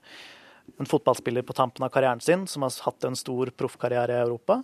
en 0.82 0.89
fotballspiller 0.89 1.46
på 1.46 1.60
tampen 1.62 1.86
av 1.86 1.94
karrieren 1.94 2.25
sin, 2.25 2.50
som 2.50 2.66
har 2.66 2.74
hatt 2.88 3.06
en 3.06 3.22
stor 3.22 3.54
proffkarriere 3.54 4.18
i 4.18 4.25
Europa 4.25 4.63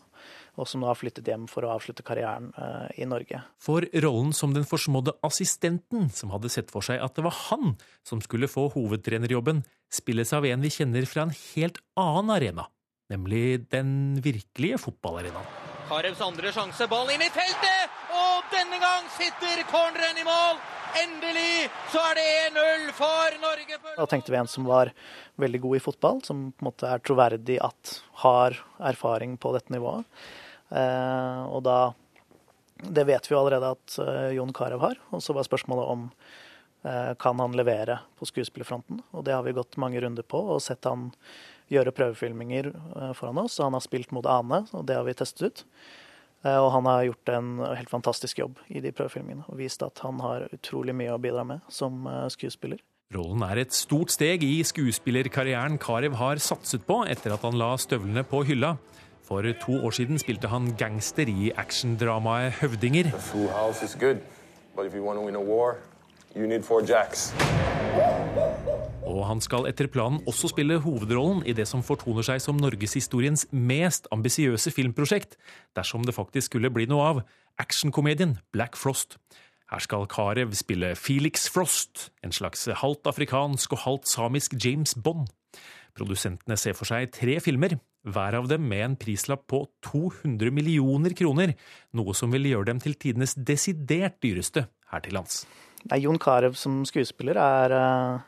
og 0.60 0.70
som 0.70 0.84
nå 0.84 0.90
har 0.90 0.98
flyttet 1.00 1.28
hjem 1.28 1.48
for 1.50 1.66
å 1.66 1.74
avslutte 1.76 2.06
karrieren 2.06 2.52
eh, 2.58 3.02
i 3.04 3.08
Norge. 3.10 3.42
For 3.62 3.86
rollen 4.06 4.34
som 4.38 4.54
den 4.54 4.68
forsmådde 4.70 5.16
assistenten, 5.26 6.10
som 6.14 6.34
hadde 6.34 6.52
sett 6.54 6.70
for 6.74 6.86
seg 6.86 7.02
at 7.02 7.18
det 7.18 7.26
var 7.26 7.36
han 7.50 7.74
som 8.06 8.22
skulle 8.24 8.52
få 8.52 8.68
hovedtrenerjobben, 8.76 9.64
spilles 9.94 10.34
av 10.36 10.46
en 10.50 10.64
vi 10.64 10.74
kjenner 10.74 11.08
fra 11.10 11.26
en 11.28 11.34
helt 11.34 11.82
annen 12.00 12.34
arena, 12.36 12.68
nemlig 13.14 13.64
den 13.74 14.22
virkelige 14.24 14.82
fotballarenaen. 14.86 15.50
Karevs 15.90 16.22
andre 16.24 16.54
sjanse, 16.56 16.88
ball 16.90 17.10
inn 17.12 17.22
i 17.22 17.34
feltet! 17.34 18.00
Og 18.14 18.54
denne 18.54 18.78
gang 18.82 19.10
sitter 19.18 19.66
corneren 19.72 20.22
i 20.22 20.26
mål! 20.28 20.62
Endelig 20.94 21.72
så 21.90 22.02
er 22.12 22.20
det 22.20 22.26
1-0 22.54 22.92
for 22.94 23.38
Norge. 23.42 23.80
Da 23.98 24.06
tenkte 24.10 24.30
vi 24.34 24.38
en 24.38 24.50
som 24.50 24.68
var 24.70 24.92
veldig 25.42 25.62
god 25.64 25.80
i 25.80 25.82
fotball, 25.82 26.22
som 26.26 26.46
på 26.54 26.62
en 26.62 26.70
måte 26.70 26.90
er 26.90 27.02
troverdig 27.02 27.58
at 27.66 27.96
har 28.22 28.60
erfaring 28.92 29.34
på 29.42 29.56
dette 29.56 29.74
nivået. 29.74 30.06
Eh, 30.74 31.44
og 31.54 31.62
da 31.66 31.94
Det 32.84 33.06
vet 33.08 33.30
vi 33.30 33.36
jo 33.36 33.40
allerede 33.40 33.70
at 33.78 33.98
eh, 34.02 34.34
Jon 34.36 34.54
Carew 34.54 34.82
har. 34.82 34.98
Og 35.16 35.22
så 35.24 35.34
var 35.36 35.46
spørsmålet 35.48 35.88
om 35.88 36.08
eh, 36.84 37.14
kan 37.16 37.40
han 37.40 37.56
levere 37.56 38.00
på 38.20 38.28
skuespillerfronten. 38.28 39.00
Og 39.14 39.24
det 39.24 39.36
har 39.38 39.44
vi 39.46 39.56
gått 39.56 39.78
mange 39.80 40.02
runder 40.04 40.26
på 40.26 40.42
og 40.56 40.62
sett 40.62 40.90
han 40.90 41.12
gjøre 41.72 41.94
prøvefilminger 41.96 42.74
foran 43.16 43.40
oss. 43.46 43.62
Han 43.64 43.74
har 43.74 43.82
spilt 43.86 44.12
mot 44.12 44.28
Ane, 44.28 44.66
og 44.76 44.84
det 44.86 44.98
har 45.00 45.06
vi 45.08 45.16
testet 45.16 45.46
ut. 45.48 45.62
Og 46.44 46.68
han 46.76 46.86
har 46.86 47.06
gjort 47.08 47.30
en 47.32 47.54
helt 47.64 47.90
fantastisk 47.90 48.42
jobb 48.42 48.60
i 48.68 48.82
de 48.84 48.92
prøvefilmene 48.94 49.46
og 49.48 49.62
vist 49.62 49.82
at 49.82 50.02
han 50.04 50.20
har 50.20 50.50
utrolig 50.52 50.94
mye 50.94 51.16
å 51.16 51.22
bidra 51.24 51.46
med 51.48 51.64
som 51.72 52.04
skuespiller. 52.30 52.84
Rollen 53.16 53.46
er 53.48 53.64
et 53.64 53.74
stort 53.74 54.12
steg 54.12 54.44
i 54.44 54.58
skuespillerkarrieren 54.68 55.80
Carew 55.82 56.20
har 56.20 56.44
satset 56.44 56.84
på 56.86 57.00
etter 57.08 57.34
at 57.34 57.48
han 57.48 57.58
la 57.58 57.72
støvlene 57.80 58.26
på 58.28 58.44
hylla. 58.52 58.76
For 59.24 59.46
to 59.66 59.80
år 59.86 59.96
siden 59.96 60.20
spilte 60.20 60.50
han 60.52 60.74
gangster 60.78 61.30
i 61.32 61.52
actiondramaet 61.56 62.60
'Høvdinger'. 62.60 63.14
Og 69.06 69.28
han 69.28 69.42
skal 69.42 69.68
etter 69.70 69.88
planen 69.88 70.24
også 70.28 70.50
spille 70.50 70.80
hovedrollen 70.80 71.46
i 71.46 71.54
det 71.54 71.68
som 71.68 71.84
fortoner 71.84 72.26
seg 72.26 72.42
som 72.42 72.58
norgeshistoriens 72.58 73.46
mest 73.52 74.08
ambisiøse 74.12 74.72
filmprosjekt, 74.72 75.38
dersom 75.76 76.04
det 76.04 76.16
faktisk 76.16 76.52
skulle 76.52 76.74
bli 76.74 76.88
noe 76.90 77.06
av, 77.06 77.22
actionkomedien 77.60 78.38
Black 78.52 78.76
Frost. 78.76 79.18
Her 79.72 79.80
skal 79.80 80.08
Carew 80.08 80.52
spille 80.52 80.96
Felix 80.96 81.48
Frost, 81.50 82.12
en 82.24 82.32
slags 82.32 82.66
halvt 82.66 83.08
afrikansk 83.08 83.72
og 83.72 83.80
halvt 83.86 84.08
samisk 84.08 84.54
James 84.66 84.96
Bond. 84.96 85.28
Produsentene 85.96 86.58
ser 86.58 86.74
for 86.74 86.90
seg 86.90 87.12
tre 87.14 87.40
filmer, 87.40 87.78
hver 88.04 88.36
av 88.36 88.50
dem 88.52 88.68
med 88.68 88.86
en 88.86 88.96
prislapp 89.00 89.46
på 89.48 89.64
200 89.88 90.52
millioner 90.52 91.16
kroner, 91.16 91.56
noe 91.96 92.16
som 92.18 92.34
vil 92.36 92.50
gjøre 92.50 92.72
dem 92.72 92.82
til 92.84 92.98
tidenes 93.00 93.36
desidert 93.38 94.20
dyreste 94.24 94.68
her 94.92 95.04
til 95.06 95.18
lands. 95.18 95.44
Jon 96.00 96.20
Carew 96.22 96.56
som 96.56 96.84
skuespiller 96.88 97.38
er 97.40 97.74
uh, 97.76 98.22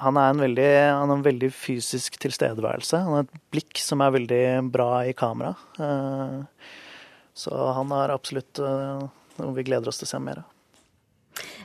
Han 0.00 0.16
er 0.20 0.32
en 0.32 0.42
veldig, 0.44 0.70
han 0.92 1.10
er 1.10 1.18
en 1.18 1.24
veldig 1.24 1.50
fysisk 1.52 2.18
tilstedeværelse. 2.20 3.00
Han 3.04 3.16
har 3.16 3.24
et 3.26 3.38
blikk 3.52 3.80
som 3.80 4.04
er 4.04 4.16
veldig 4.16 4.42
bra 4.72 4.90
i 5.08 5.14
kamera. 5.16 5.54
Uh, 5.80 6.44
så 7.36 7.56
han 7.76 7.92
er 7.96 8.12
absolutt 8.12 8.60
uh, 8.60 9.08
noe 9.40 9.56
vi 9.56 9.64
gleder 9.68 9.92
oss 9.92 10.00
til 10.00 10.08
å 10.08 10.12
se 10.12 10.20
mer 10.20 10.44
av. 10.44 10.52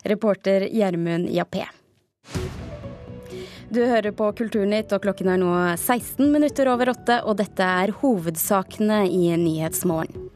Reporter 0.07 0.67
Gjermund 0.71 1.29
Jappé. 1.31 1.67
Du 3.71 3.79
hører 3.87 4.11
på 4.11 4.25
Kulturnytt, 4.35 4.91
og 4.91 5.05
klokken 5.05 5.29
er 5.31 5.37
nå 5.39 5.51
16 5.77 6.27
minutter 6.27 6.67
over 6.67 6.89
åtte, 6.91 7.21
og 7.23 7.37
dette 7.39 7.63
er 7.63 7.93
hovedsakene 8.01 9.05
i 9.07 9.29
Nyhetsmorgen. 9.39 10.27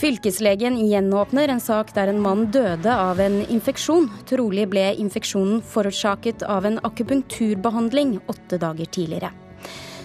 Fylkeslegen 0.00 0.80
gjenåpner 0.88 1.52
en 1.52 1.62
sak 1.62 1.92
der 1.94 2.10
en 2.10 2.18
mann 2.24 2.48
døde 2.50 2.90
av 2.90 3.22
en 3.22 3.38
infeksjon. 3.46 4.10
Trolig 4.26 4.66
ble 4.72 4.88
infeksjonen 4.98 5.62
forårsaket 5.62 6.42
av 6.42 6.66
en 6.66 6.80
akupunkturbehandling 6.82 8.16
åtte 8.26 8.58
dager 8.58 8.90
tidligere. 8.90 9.30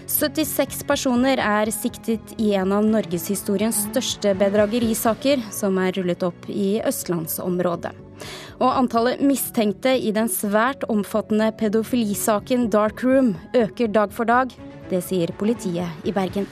76 0.08 0.86
personer 0.88 1.42
er 1.42 1.74
siktet 1.74 2.38
i 2.38 2.54
en 2.62 2.78
av 2.78 2.86
norgeshistoriens 2.86 3.88
største 3.90 4.38
bedragerisaker, 4.38 5.42
som 5.50 5.82
er 5.82 5.98
rullet 5.98 6.30
opp 6.30 6.46
i 6.46 6.76
østlandsområdet. 6.86 8.07
Og 8.60 8.70
antallet 8.72 9.22
mistenkte 9.24 9.94
i 9.98 10.14
den 10.16 10.32
svært 10.32 10.86
omfattende 10.92 11.52
pedofilisaken 11.60 12.70
Dark 12.74 13.04
Room 13.06 13.36
øker 13.56 13.92
dag 13.94 14.16
for 14.16 14.30
dag. 14.30 14.54
Det 14.90 15.04
sier 15.04 15.34
politiet 15.38 16.08
i 16.08 16.16
Bergen. 16.16 16.48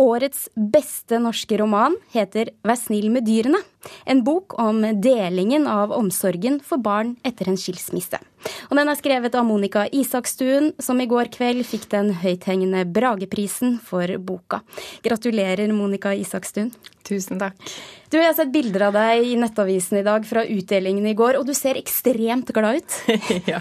Årets 0.00 0.48
beste 0.56 1.18
norske 1.20 1.58
roman 1.60 1.96
heter 2.14 2.48
'Vær 2.64 2.78
snill 2.80 3.10
med 3.12 3.26
dyrene'. 3.28 3.60
En 4.06 4.22
bok 4.24 4.58
om 4.58 4.80
delingen 5.00 5.66
av 5.66 5.92
omsorgen 5.92 6.60
for 6.64 6.80
barn 6.80 7.16
etter 7.24 7.48
en 7.48 7.58
skilsmisse. 7.60 8.16
Og 8.70 8.76
den 8.76 8.88
er 8.88 8.96
skrevet 8.96 9.34
av 9.36 9.44
Monica 9.44 9.84
Isakstuen, 9.92 10.72
som 10.80 11.00
i 11.00 11.06
går 11.06 11.28
kveld 11.34 11.66
fikk 11.68 11.88
den 11.92 12.14
høythengende 12.22 12.86
Brageprisen 12.88 13.78
for 13.84 14.06
boka. 14.18 14.62
Gratulerer, 15.04 15.68
Monica 15.72 16.14
Isakstuen. 16.16 16.72
Tusen 17.04 17.38
takk. 17.38 17.56
Du, 18.08 18.16
Jeg 18.16 18.26
har 18.26 18.34
sett 18.34 18.52
bilder 18.52 18.88
av 18.88 18.96
deg 18.96 19.26
i 19.26 19.36
Nettavisen 19.36 20.00
i 20.00 20.06
dag 20.06 20.24
fra 20.24 20.44
utdelingen 20.44 21.06
i 21.06 21.14
går, 21.14 21.36
og 21.36 21.46
du 21.46 21.52
ser 21.52 21.76
ekstremt 21.76 22.52
glad 22.56 22.80
ut. 22.80 23.00
ja, 23.52 23.60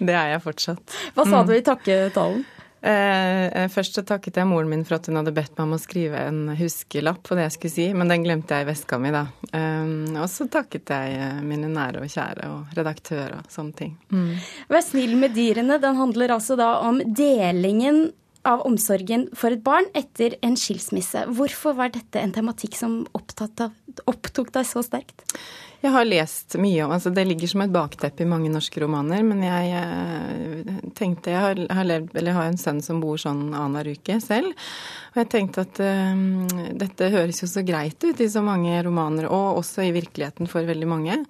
det 0.00 0.14
er 0.14 0.36
jeg 0.36 0.44
fortsatt. 0.44 1.00
Hva 1.14 1.24
sa 1.28 1.42
mm. 1.42 1.46
du 1.46 1.56
i 1.56 1.64
takketalen? 1.66 2.44
Eh, 2.80 3.46
eh, 3.46 3.68
først 3.72 3.96
så 3.96 4.04
takket 4.06 4.36
jeg 4.36 4.48
moren 4.48 4.68
min 4.70 4.84
for 4.86 4.98
at 4.98 5.08
hun 5.08 5.16
hadde 5.18 5.34
bedt 5.34 5.54
meg 5.56 5.64
om 5.64 5.76
å 5.76 5.80
skrive 5.80 6.20
en 6.28 6.42
huskelapp 6.58 7.22
på 7.26 7.38
det 7.38 7.46
jeg 7.46 7.54
skulle 7.56 7.76
si, 7.76 7.86
men 7.96 8.12
den 8.12 8.26
glemte 8.26 8.58
jeg 8.58 8.66
i 8.66 8.68
veska 8.68 9.00
mi, 9.00 9.14
da. 9.14 9.24
Eh, 9.50 9.94
og 10.20 10.28
så 10.32 10.48
takket 10.52 10.92
jeg 10.92 11.16
eh, 11.16 11.40
mine 11.46 11.70
nære 11.72 12.04
og 12.04 12.12
kjære 12.12 12.50
og 12.52 12.76
redaktør 12.76 13.38
og 13.40 13.50
sånne 13.52 13.80
ting. 13.80 13.96
Mm. 14.12 14.36
Vær 14.72 14.84
snill 14.84 15.16
med 15.18 15.34
dyrene, 15.36 15.80
den 15.82 15.98
handler 15.98 16.36
altså 16.36 16.58
da 16.60 16.76
om 16.84 17.00
delingen 17.06 18.06
av 18.46 18.62
omsorgen 18.66 19.26
for 19.34 19.54
et 19.54 19.64
barn 19.66 19.88
etter 19.96 20.36
en 20.46 20.54
skilsmisse. 20.58 21.24
Hvorfor 21.34 21.74
var 21.78 21.90
dette 21.94 22.20
en 22.20 22.34
tematikk 22.34 22.76
som 22.78 23.00
opptatt 23.16 23.64
av, 23.64 23.74
opptok 24.04 24.52
deg 24.54 24.68
så 24.68 24.82
sterkt? 24.84 25.24
Jeg 25.82 25.92
har 25.92 26.06
lest 26.08 26.56
mye 26.58 26.86
om 26.86 26.92
altså 26.96 27.12
Det 27.14 27.24
ligger 27.26 27.50
som 27.50 27.62
et 27.62 27.74
bakteppe 27.74 28.24
i 28.24 28.28
mange 28.28 28.50
norske 28.52 28.80
romaner, 28.80 29.22
men 29.26 29.42
jeg 29.44 29.74
eh, 29.76 30.70
tenkte 30.96 31.34
Jeg 31.34 31.42
har, 31.42 31.60
har 31.78 31.88
levd, 31.88 32.14
eller 32.16 32.36
har 32.38 32.48
en 32.50 32.58
sønn 32.60 32.80
som 32.84 33.02
bor 33.02 33.20
sånn 33.20 33.50
annenhver 33.52 33.92
uke 33.94 34.18
selv. 34.24 34.56
Og 35.12 35.20
jeg 35.22 35.30
tenkte 35.32 35.66
at 35.66 35.80
um, 35.80 36.46
dette 36.80 37.12
høres 37.12 37.42
jo 37.42 37.48
så 37.50 37.62
greit 37.66 38.02
ut 38.04 38.20
i 38.20 38.28
så 38.32 38.42
mange 38.44 38.74
romaner, 38.84 39.28
og 39.30 39.60
også 39.60 39.86
i 39.86 39.94
virkeligheten 39.96 40.50
for 40.50 40.66
veldig 40.68 40.88
mange. 40.90 41.20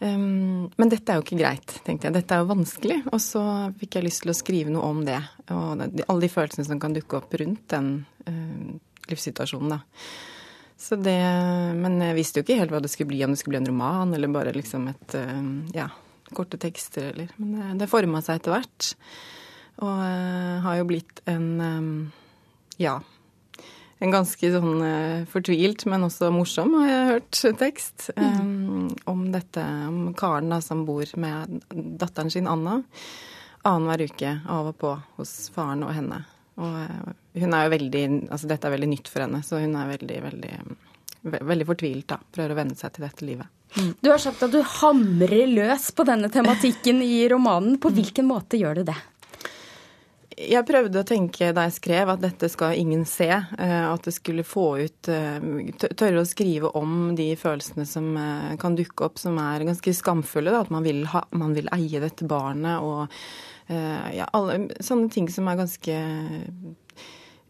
Um, 0.00 0.68
men 0.78 0.92
dette 0.92 1.12
er 1.12 1.18
jo 1.18 1.26
ikke 1.26 1.40
greit, 1.40 1.76
tenkte 1.86 2.08
jeg. 2.08 2.16
Dette 2.18 2.36
er 2.36 2.42
jo 2.42 2.50
vanskelig. 2.50 2.98
Og 3.12 3.20
så 3.22 3.42
fikk 3.80 3.98
jeg 3.98 4.08
lyst 4.08 4.24
til 4.24 4.32
å 4.32 4.38
skrive 4.38 4.74
noe 4.74 4.90
om 4.90 5.04
det. 5.06 5.20
Og 5.54 5.84
alle 5.84 6.20
de 6.24 6.32
følelsene 6.32 6.66
som 6.68 6.80
kan 6.82 6.96
dukke 6.96 7.20
opp 7.20 7.36
rundt 7.40 7.68
den 7.74 7.94
uh, 8.28 8.74
livssituasjonen, 9.12 9.76
da. 9.76 9.80
Så 10.78 10.96
det, 11.02 11.18
men 11.74 11.98
jeg 12.04 12.14
visste 12.14 12.40
jo 12.40 12.46
ikke 12.46 12.60
helt 12.60 12.70
hva 12.70 12.80
det 12.82 12.90
skulle 12.92 13.10
bli, 13.10 13.22
om 13.26 13.34
det 13.34 13.40
skulle 13.40 13.56
bli 13.56 13.62
en 13.64 13.72
roman 13.72 14.14
eller 14.14 14.30
bare 14.30 14.54
liksom 14.54 14.86
et 14.92 15.16
eh, 15.18 15.44
ja, 15.74 15.88
korte 16.30 16.60
tekster 16.62 17.10
eller 17.10 17.32
Men 17.36 17.56
det, 17.56 17.68
det 17.82 17.90
forma 17.90 18.22
seg 18.22 18.38
etter 18.38 18.54
hvert. 18.54 18.92
Og 19.82 19.90
uh, 19.90 20.58
har 20.64 20.78
jo 20.80 20.86
blitt 20.90 21.20
en 21.30 21.48
ja, 22.78 22.96
en 23.98 24.14
ganske 24.14 24.50
sånn 24.54 24.84
fortvilt, 25.30 25.84
men 25.90 26.06
også 26.06 26.30
morsom, 26.34 26.76
har 26.80 26.88
jeg 26.90 27.08
hørt, 27.12 27.40
tekst. 27.58 28.08
Um, 28.14 28.90
om 29.10 29.24
dette, 29.34 29.62
om 29.90 30.12
karen 30.18 30.54
da, 30.54 30.60
som 30.62 30.84
bor 30.86 31.10
med 31.18 31.58
datteren 31.98 32.30
sin 32.30 32.50
Anna 32.50 32.80
annenhver 33.68 34.06
uke 34.08 34.34
av 34.48 34.72
og 34.72 34.78
på 34.80 34.92
hos 35.18 35.34
faren 35.54 35.84
og 35.86 35.94
henne. 35.96 36.22
Og 36.58 36.78
uh, 36.78 37.12
hun 37.38 37.54
er 37.54 37.66
jo 37.66 37.74
veldig 37.76 38.04
Altså 38.26 38.50
dette 38.50 38.66
er 38.66 38.74
veldig 38.74 38.90
nytt 38.90 39.10
for 39.10 39.24
henne, 39.24 39.42
så 39.46 39.60
hun 39.62 39.76
er 39.78 39.92
veldig, 39.92 40.18
veldig, 40.24 40.54
veldig 41.38 41.68
fortvilt, 41.68 42.08
da. 42.10 42.18
Prøver 42.34 42.54
å 42.54 42.58
venne 42.58 42.78
seg 42.78 42.96
til 42.96 43.06
dette 43.06 43.28
livet. 43.28 43.54
Mm. 43.76 43.92
Du 44.00 44.10
har 44.10 44.18
sagt 44.22 44.42
at 44.42 44.54
du 44.54 44.62
hamrer 44.80 45.46
løs 45.50 45.90
på 45.92 46.06
denne 46.08 46.30
tematikken 46.32 47.02
i 47.04 47.28
romanen. 47.30 47.76
På 47.80 47.92
hvilken 47.94 48.28
måte 48.28 48.60
gjør 48.60 48.80
du 48.80 48.90
det? 48.90 48.98
Jeg 50.38 50.66
prøvde 50.68 51.00
å 51.02 51.06
tenke 51.06 51.50
da 51.54 51.64
jeg 51.66 51.74
skrev 51.80 52.12
at 52.12 52.22
dette 52.22 52.48
skal 52.52 52.78
ingen 52.78 53.02
se. 53.08 53.28
Eh, 53.28 53.84
at 53.88 54.06
det 54.06 54.14
skulle 54.14 54.46
få 54.46 54.66
ut 54.78 55.10
eh, 55.10 55.48
Tørre 55.98 56.22
å 56.22 56.28
skrive 56.28 56.70
om 56.78 57.16
de 57.18 57.32
følelsene 57.38 57.86
som 57.88 58.12
eh, 58.16 58.54
kan 58.60 58.78
dukke 58.78 59.08
opp, 59.08 59.18
som 59.18 59.38
er 59.42 59.66
ganske 59.66 59.94
skamfulle. 59.98 60.54
Da. 60.54 60.62
At 60.62 60.72
man 60.74 60.86
vil, 60.86 61.02
ha, 61.10 61.24
man 61.34 61.56
vil, 61.58 61.70
eie 61.74 62.02
dette 62.02 62.28
barnet 62.28 62.84
og 62.84 63.18
ja, 63.68 64.24
alle 64.32 64.68
sånne 64.80 65.10
ting 65.12 65.26
som 65.28 65.48
er 65.50 65.58
ganske 65.60 65.96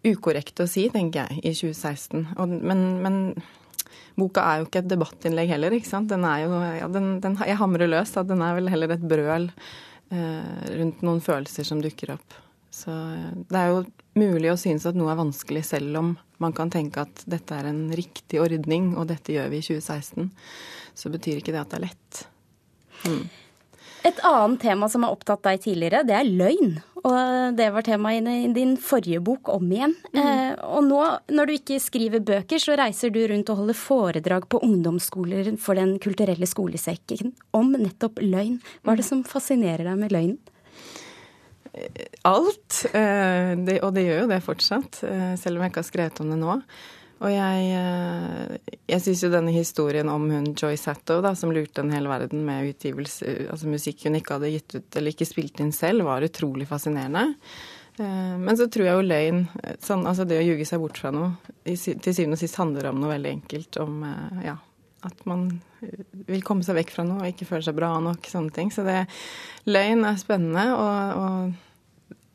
ukorrekt 0.06 0.60
å 0.62 0.66
si, 0.70 0.88
tenker 0.92 1.26
jeg, 1.26 1.42
i 1.42 1.52
2016. 1.54 2.24
Og, 2.38 2.54
men, 2.70 2.84
men 3.04 3.18
boka 4.18 4.44
er 4.44 4.60
jo 4.60 4.68
ikke 4.68 4.82
et 4.82 4.90
debattinnlegg 4.90 5.52
heller, 5.52 5.74
ikke 5.76 5.90
sant. 5.90 6.10
Den 6.10 6.26
er 6.28 6.44
jo 6.46 6.58
ja, 6.80 6.88
den, 6.92 7.16
den, 7.24 7.38
Jeg 7.46 7.60
hamrer 7.60 7.90
løs 7.90 8.16
at 8.18 8.30
den 8.30 8.42
er 8.44 8.58
vel 8.58 8.70
heller 8.72 8.94
et 8.94 9.06
brøl 9.10 9.48
eh, 9.48 10.68
rundt 10.80 11.02
noen 11.06 11.22
følelser 11.24 11.66
som 11.68 11.82
dukker 11.84 12.16
opp. 12.16 12.38
Så 12.74 12.92
eh, 12.92 13.34
det 13.50 13.60
er 13.60 13.72
jo 13.72 13.84
mulig 14.18 14.52
å 14.52 14.60
synes 14.60 14.86
at 14.88 14.98
noe 14.98 15.12
er 15.12 15.20
vanskelig, 15.20 15.64
selv 15.66 16.00
om 16.00 16.14
man 16.42 16.54
kan 16.54 16.70
tenke 16.70 17.02
at 17.06 17.24
dette 17.30 17.54
er 17.54 17.70
en 17.70 17.88
riktig 17.98 18.40
ordning, 18.42 18.92
og 18.98 19.10
dette 19.10 19.34
gjør 19.34 19.50
vi 19.54 19.62
i 19.62 19.66
2016. 19.66 20.30
Så 20.98 21.14
betyr 21.14 21.40
ikke 21.40 21.54
det 21.54 21.62
at 21.62 21.74
det 21.74 21.80
er 21.80 21.86
lett. 21.88 22.24
Mm. 23.06 23.24
Et 24.06 24.20
annet 24.26 24.60
tema 24.62 24.88
som 24.90 25.02
har 25.04 25.14
opptatt 25.14 25.42
deg 25.46 25.62
tidligere, 25.64 26.04
det 26.06 26.14
er 26.14 26.28
løgn. 26.28 26.76
Og 26.98 27.56
det 27.58 27.68
var 27.74 27.86
tema 27.86 28.12
i 28.14 28.20
din 28.54 28.74
forrige 28.82 29.20
bok 29.24 29.50
om 29.54 29.70
igjen. 29.72 29.94
Mm. 30.12 30.18
Eh, 30.22 30.52
og 30.66 30.84
nå, 30.86 31.00
når 31.34 31.48
du 31.48 31.54
ikke 31.54 31.80
skriver 31.82 32.22
bøker, 32.26 32.62
så 32.62 32.76
reiser 32.78 33.12
du 33.14 33.20
rundt 33.30 33.50
og 33.52 33.62
holder 33.62 33.78
foredrag 33.78 34.48
på 34.50 34.60
ungdomsskoler 34.66 35.54
for 35.62 35.78
Den 35.78 35.96
kulturelle 36.02 36.46
skolesekken 36.46 37.34
om 37.54 37.74
nettopp 37.78 38.22
løgn. 38.22 38.58
Hva 38.82 38.94
er 38.94 39.02
det 39.02 39.08
som 39.08 39.26
fascinerer 39.26 39.86
deg 39.86 40.00
med 40.00 40.14
løgnen? 40.14 40.38
alt. 42.26 42.84
Eh, 42.92 43.52
det, 43.66 43.80
og 43.84 43.92
det 43.94 44.06
gjør 44.06 44.22
jo 44.24 44.30
det 44.30 44.44
fortsatt, 44.44 45.02
eh, 45.06 45.34
selv 45.40 45.58
om 45.58 45.64
jeg 45.64 45.72
ikke 45.72 45.82
har 45.84 45.90
skrevet 45.90 46.22
om 46.24 46.32
det 46.32 46.38
nå. 46.40 46.56
Og 47.18 47.32
jeg, 47.32 47.70
eh, 47.74 48.76
jeg 48.92 49.02
syns 49.02 49.24
jo 49.24 49.30
denne 49.32 49.54
historien 49.54 50.10
om 50.12 50.28
hun 50.30 50.52
Joyce 50.52 50.92
Hattow, 50.92 51.22
da, 51.24 51.34
som 51.38 51.50
lurte 51.54 51.82
en 51.82 51.90
hel 51.90 52.06
verden 52.10 52.44
med 52.46 52.70
utgivelse, 52.70 53.48
altså 53.50 53.70
musikk 53.70 54.06
hun 54.06 54.20
ikke 54.20 54.36
hadde 54.36 54.52
gitt 54.54 54.76
ut 54.78 55.00
eller 55.00 55.14
ikke 55.14 55.26
spilt 55.26 55.62
inn 55.64 55.74
selv, 55.74 56.06
var 56.06 56.26
utrolig 56.26 56.68
fascinerende. 56.70 57.32
Men 57.98 58.54
så 58.54 58.68
tror 58.70 58.86
jeg 58.86 58.94
jo 58.94 59.06
løgn, 59.10 59.40
sånn, 59.82 60.04
altså 60.06 60.22
det 60.22 60.36
å 60.38 60.44
ljuge 60.46 60.62
seg 60.68 60.78
bort 60.78 61.00
fra 61.02 61.10
noe, 61.10 61.32
til 61.66 62.12
syvende 62.14 62.36
og 62.36 62.42
sist 62.44 62.60
handler 62.60 62.92
om 62.92 63.00
noe 63.02 63.10
veldig 63.10 63.32
enkelt. 63.40 63.78
Om 63.82 64.04
ja, 64.44 64.54
at 65.08 65.24
man 65.26 65.48
vil 66.28 66.44
komme 66.46 66.62
seg 66.62 66.78
vekk 66.78 66.94
fra 66.94 67.04
noe 67.08 67.24
og 67.24 67.32
ikke 67.32 67.48
føle 67.48 67.66
seg 67.66 67.74
bra 67.74 67.90
nok. 68.04 68.30
sånne 68.30 68.54
ting. 68.54 68.70
Så 68.70 68.86
det, 68.86 69.00
løgn 69.66 70.06
er 70.06 70.22
spennende. 70.22 70.68
og, 70.78 71.18
og 71.18 71.67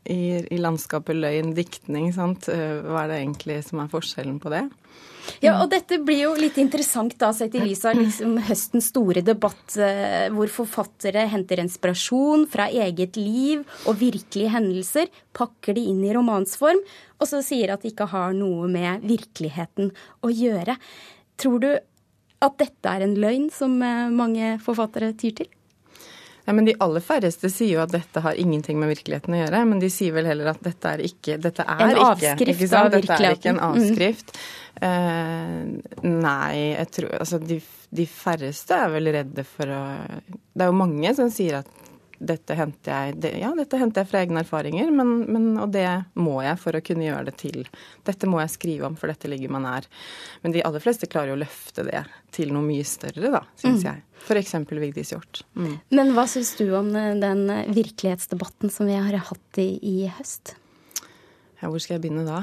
i, 0.10 0.44
i, 0.44 0.58
landskapet 0.60 1.16
løgn, 1.16 1.54
diktning, 1.58 2.12
sant. 2.16 2.50
Eh, 2.52 2.82
hva 2.84 3.06
er 3.06 3.14
det 3.14 3.20
egentlig 3.22 3.62
som 3.68 3.84
er 3.84 3.92
forskjellen 3.92 4.40
på 4.44 4.52
det? 4.54 4.66
Ja, 5.40 5.54
og 5.62 5.70
dette 5.72 6.02
blir 6.04 6.20
jo 6.26 6.34
litt 6.36 6.58
interessant 6.60 7.16
da, 7.20 7.30
sett 7.36 7.56
i 7.56 7.62
lys 7.64 7.86
av 7.88 7.96
liksom 7.96 8.36
høstens 8.44 8.90
store 8.92 9.24
debatt, 9.24 9.78
eh, 9.80 10.28
hvor 10.34 10.52
forfattere 10.52 11.26
henter 11.32 11.62
inspirasjon 11.64 12.46
fra 12.52 12.68
eget 12.68 13.16
liv 13.20 13.64
og 13.88 14.02
virkelige 14.02 14.52
hendelser, 14.52 15.08
pakker 15.36 15.78
de 15.78 15.88
inn 15.94 16.04
i 16.04 16.12
romansform, 16.16 16.84
og 17.20 17.30
så 17.30 17.40
sier 17.46 17.72
at 17.74 17.86
de 17.86 17.94
ikke 17.94 18.10
har 18.12 18.36
noe 18.36 18.68
med 18.72 19.08
virkeligheten 19.08 19.94
å 20.24 20.32
gjøre. 20.34 20.76
Tror 21.40 21.64
du 21.64 21.72
at 22.44 22.60
dette 22.60 22.92
er 22.92 23.06
en 23.06 23.16
løgn 23.16 23.48
som 23.56 23.80
eh, 23.80 24.12
mange 24.12 24.58
forfattere 24.64 25.14
tyr 25.16 25.40
til? 25.40 25.52
Ja, 26.46 26.54
men 26.54 26.66
De 26.66 26.76
aller 26.84 27.04
færreste 27.04 27.50
sier 27.52 27.78
jo 27.78 27.84
at 27.84 27.94
dette 27.94 28.24
har 28.24 28.40
ingenting 28.40 28.80
med 28.80 28.92
virkeligheten 28.92 29.36
å 29.36 29.40
gjøre. 29.40 29.62
Men 29.70 29.80
de 29.84 29.90
sier 29.94 30.16
vel 30.16 30.28
heller 30.28 30.52
at 30.52 30.60
dette 30.66 30.96
er 30.96 31.06
ikke 31.06 31.38
dette 31.44 31.64
er 31.64 31.86
En 31.86 32.02
avskrift 32.10 32.44
ikke, 32.44 32.68
ikke 32.68 32.82
av 32.82 32.92
virkeligheten. 32.92 33.08
Dette 33.08 33.30
er 33.30 33.40
ikke 33.40 33.54
en 33.54 33.62
mm. 33.62 33.66
avskrift. 33.70 34.36
Mm. 34.36 34.60
Uh, 34.84 36.10
nei, 36.10 36.74
jeg 36.74 36.88
tror 36.96 37.12
Altså, 37.20 37.38
de, 37.38 37.60
de, 37.94 38.06
færreste 38.10 38.74
er 38.74 38.90
vel 38.92 39.12
redde 39.14 39.44
for 39.46 39.70
å 39.70 39.82
Det 40.26 40.66
er 40.66 40.72
jo 40.72 40.76
mange 40.76 41.12
som 41.16 41.30
sier 41.32 41.60
at 41.62 41.83
dette 42.24 42.56
henter 42.58 42.94
jeg 42.94 43.18
det, 43.24 43.34
Ja, 43.42 43.52
dette 43.58 43.80
henter 43.80 44.04
jeg 44.04 44.12
fra 44.12 44.22
egne 44.24 44.44
erfaringer, 44.44 44.92
men, 44.96 45.14
men, 45.28 45.50
og 45.62 45.74
det 45.76 45.88
må 46.20 46.40
jeg 46.46 46.60
for 46.62 46.78
å 46.78 46.84
kunne 46.86 47.08
gjøre 47.08 47.28
det 47.30 47.36
til. 47.42 47.62
Dette 48.08 48.30
må 48.30 48.40
jeg 48.42 48.54
skrive 48.56 48.88
om, 48.90 48.98
for 49.00 49.12
dette 49.12 49.30
ligger 49.32 49.54
man 49.54 49.68
nær. 49.68 49.88
Men 50.44 50.56
de 50.56 50.64
aller 50.66 50.84
fleste 50.84 51.10
klarer 51.12 51.34
jo 51.34 51.38
å 51.38 51.44
løfte 51.44 51.86
det 51.88 52.06
til 52.36 52.54
noe 52.56 52.66
mye 52.66 52.88
større, 52.88 53.36
da, 53.36 53.44
syns 53.60 53.84
mm. 53.84 53.88
jeg. 53.90 54.04
F.eks. 54.24 54.56
Vigdis 54.72 55.14
Hjorth. 55.14 55.44
Mm. 55.60 55.78
Men 55.94 56.14
hva 56.16 56.26
syns 56.32 56.54
du 56.60 56.66
om 56.78 56.92
den 56.94 57.46
virkelighetsdebatten 57.76 58.72
som 58.72 58.88
vi 58.88 58.98
har 58.98 59.20
hatt 59.30 59.62
i, 59.62 59.72
i 59.84 60.12
høst? 60.20 60.56
Ja, 61.64 61.70
hvor 61.72 61.80
skal 61.80 61.96
jeg 61.96 62.04
begynne 62.04 62.26
da? 62.28 62.42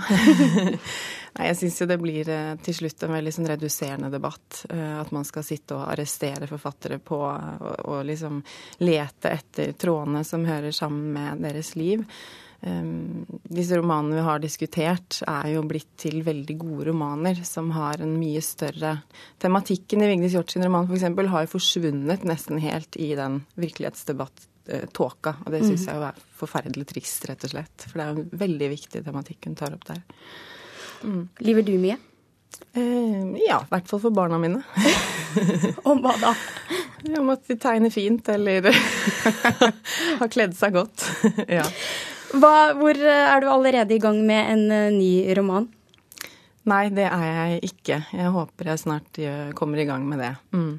Nei, 1.36 1.48
jeg 1.50 1.56
syns 1.58 1.74
jo 1.82 1.86
det 1.90 1.98
blir 2.00 2.28
eh, 2.32 2.54
til 2.64 2.76
slutt 2.78 3.04
en 3.04 3.12
veldig 3.12 3.32
sånn 3.36 3.50
reduserende 3.50 4.08
debatt. 4.14 4.62
Eh, 4.72 4.94
at 4.96 5.10
man 5.12 5.26
skal 5.28 5.44
sitte 5.44 5.76
og 5.76 5.90
arrestere 5.92 6.48
forfattere 6.48 6.96
på 7.04 7.18
og, 7.20 7.66
og 7.84 7.98
liksom 8.08 8.38
lete 8.80 9.34
etter 9.36 9.74
trådene 9.76 10.24
som 10.24 10.48
hører 10.48 10.72
sammen 10.72 11.12
med 11.18 11.44
deres 11.44 11.74
liv. 11.76 12.06
Um, 12.60 13.24
disse 13.48 13.76
romanene 13.76 14.18
vi 14.18 14.24
har 14.24 14.40
diskutert, 14.40 15.20
er 15.28 15.52
jo 15.52 15.62
blitt 15.68 15.94
til 16.00 16.18
veldig 16.24 16.56
gode 16.60 16.90
romaner 16.90 17.40
som 17.48 17.70
har 17.76 18.00
en 18.04 18.18
mye 18.20 18.42
større 18.44 18.98
Tematikken 19.40 20.04
i 20.04 20.10
Vigdis 20.10 20.36
Hjorts 20.36 20.60
roman 20.60 20.88
f.eks. 20.88 21.08
Har 21.32 21.46
jo 21.46 21.54
forsvunnet 21.56 22.24
nesten 22.28 22.60
helt 22.60 23.00
i 23.00 23.14
den 23.16 23.42
virkelighetsdebatt 23.60 24.49
Eh, 24.49 24.49
tåka. 24.96 25.36
Og 25.44 25.54
det 25.54 25.62
syns 25.64 25.86
mm. 25.86 25.90
jeg 25.90 26.04
er 26.10 26.22
forferdelig 26.40 26.86
trist, 26.92 27.26
rett 27.30 27.48
og 27.48 27.54
slett. 27.54 27.88
For 27.88 27.98
det 27.98 28.06
er 28.06 28.14
en 28.14 28.30
veldig 28.44 28.70
viktig 28.74 29.02
tematikk 29.06 29.50
hun 29.50 29.58
tar 29.58 29.74
opp 29.76 29.88
der. 29.88 30.04
Mm. 31.04 31.24
Liver 31.46 31.66
du 31.66 31.74
mye? 31.80 31.98
Eh, 32.72 33.24
ja, 33.46 33.58
i 33.62 33.70
hvert 33.70 33.88
fall 33.90 34.02
for 34.02 34.14
barna 34.14 34.38
mine. 34.38 34.62
Om 35.88 36.02
hva 36.04 36.14
da? 36.20 36.34
Om 37.20 37.32
at 37.34 37.48
de 37.48 37.56
tegner 37.60 37.92
fint, 37.94 38.28
eller 38.30 38.70
har 40.20 40.30
kledd 40.30 40.54
seg 40.58 40.76
godt. 40.76 41.06
ja. 41.48 41.64
Hva, 42.30 42.72
hvor 42.78 42.94
eh, 42.94 43.26
er 43.26 43.42
du 43.42 43.50
allerede 43.50 43.96
i 43.96 44.02
gang 44.02 44.20
med 44.26 44.52
en 44.52 44.66
uh, 44.70 44.94
ny 44.94 45.24
roman? 45.34 45.66
Nei, 46.70 46.84
det 46.94 47.08
er 47.08 47.24
jeg 47.26 47.72
ikke. 47.72 47.96
Jeg 48.14 48.30
håper 48.36 48.70
jeg 48.70 48.82
snart 48.82 49.18
kommer 49.58 49.80
i 49.80 49.86
gang 49.88 50.04
med 50.06 50.20
det. 50.22 50.34
Mm. 50.54 50.74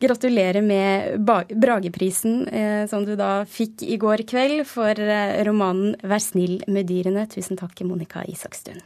Gratulerer 0.00 0.62
med 0.64 1.20
Brageprisen, 1.60 2.48
eh, 2.48 2.86
som 2.88 3.04
du 3.04 3.12
da 3.20 3.44
fikk 3.44 3.82
i 3.84 3.98
går 4.00 4.22
kveld 4.30 4.64
for 4.64 4.96
eh, 4.96 5.42
romanen 5.44 5.92
'Vær 6.00 6.22
snill 6.24 6.62
med 6.72 6.88
dyrene'. 6.88 7.28
Tusen 7.28 7.60
takk, 7.60 7.84
Monica 7.84 8.24
Isakstuen. 8.24 8.80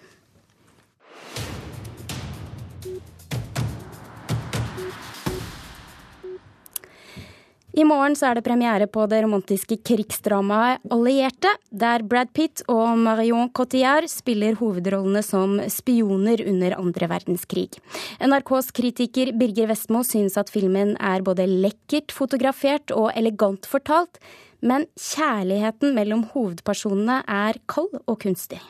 I 7.74 7.82
morgen 7.82 8.12
så 8.14 8.28
er 8.28 8.38
det 8.38 8.44
premiere 8.46 8.86
på 8.86 9.02
det 9.10 9.18
romantiske 9.24 9.80
krigsdramaet 9.82 10.84
'Allierte', 10.86 11.50
der 11.74 12.04
Brad 12.06 12.30
Pitt 12.32 12.62
og 12.70 12.98
Marion 12.98 13.50
Cotillard 13.50 14.06
spiller 14.06 14.54
hovedrollene 14.60 15.22
som 15.26 15.58
spioner 15.66 16.44
under 16.46 16.76
andre 16.78 17.08
verdenskrig. 17.10 17.74
NRKs 18.22 18.70
kritiker 18.70 19.32
Birger 19.34 19.66
Vestmo 19.72 20.04
syns 20.06 20.38
at 20.38 20.54
filmen 20.54 20.94
er 21.00 21.26
både 21.26 21.48
lekkert 21.50 22.14
fotografert 22.14 22.94
og 22.94 23.10
elegant 23.16 23.66
fortalt, 23.66 24.22
men 24.62 24.86
kjærligheten 24.94 25.98
mellom 25.98 26.28
hovedpersonene 26.30 27.24
er 27.26 27.58
kald 27.66 27.98
og 28.06 28.20
kunstig. 28.22 28.62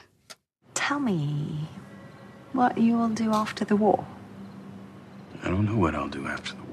Tell 0.74 0.98
me 0.98 1.68
what 2.54 2.78
you 2.78 2.96
will 2.96 3.12
do 3.12 3.36
after 3.36 3.66
the 3.66 3.76
war. 3.76 4.06
I 5.44 5.48
don't 5.48 5.68
know 5.68 5.76
what 5.76 5.92
I'll 5.94 6.08
do 6.08 6.24
after 6.26 6.54
the 6.54 6.56
war. 6.56 6.63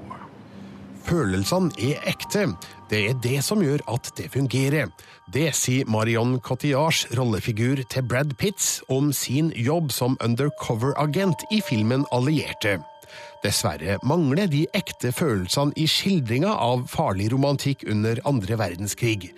Følelsene 1.02 1.72
er 1.82 2.04
ekte. 2.08 2.46
Det 2.90 3.00
er 3.08 3.18
det 3.24 3.40
som 3.44 3.62
gjør 3.64 3.82
at 3.90 4.10
det 4.18 4.28
fungerer. 4.32 4.90
Det 5.32 5.48
sier 5.56 5.88
Marion 5.90 6.36
Cotillards 6.44 7.06
rollefigur 7.18 7.82
til 7.90 8.06
Brad 8.06 8.36
Pitts 8.38 8.82
om 8.92 9.10
sin 9.16 9.50
jobb 9.56 9.90
som 9.92 10.16
undercover-agent 10.24 11.46
i 11.50 11.60
filmen 11.64 12.06
Allierte. 12.14 12.78
Dessverre 13.42 13.98
mangler 14.06 14.46
de 14.46 14.64
ekte 14.76 15.10
følelsene 15.12 15.74
i 15.76 15.88
skildringa 15.90 16.54
av 16.54 16.86
farlig 16.92 17.32
romantikk 17.34 17.82
under 17.90 18.22
andre 18.28 18.58
verdenskrig. 18.60 19.32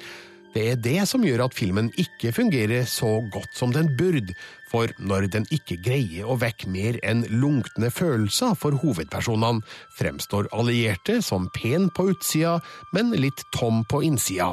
Det 0.54 0.64
er 0.70 0.76
det 0.78 1.00
som 1.10 1.24
gjør 1.26 1.48
at 1.48 1.54
filmen 1.56 1.88
ikke 1.98 2.30
fungerer 2.36 2.84
så 2.86 3.16
godt 3.34 3.56
som 3.58 3.72
den 3.74 3.88
burde, 3.98 4.36
for 4.70 4.90
når 5.02 5.26
den 5.34 5.48
ikke 5.54 5.80
greier 5.82 6.28
å 6.30 6.36
vekke 6.38 6.70
mer 6.70 7.00
enn 7.02 7.24
lunkne 7.30 7.90
følelser 7.90 8.54
for 8.58 8.78
hovedpersonene, 8.78 9.64
fremstår 9.98 10.46
allierte 10.54 11.18
som 11.26 11.50
pen 11.58 11.88
på 11.94 12.12
utsida, 12.12 12.60
men 12.94 13.10
litt 13.18 13.42
tom 13.54 13.82
på 13.90 14.04
innsida. 14.06 14.52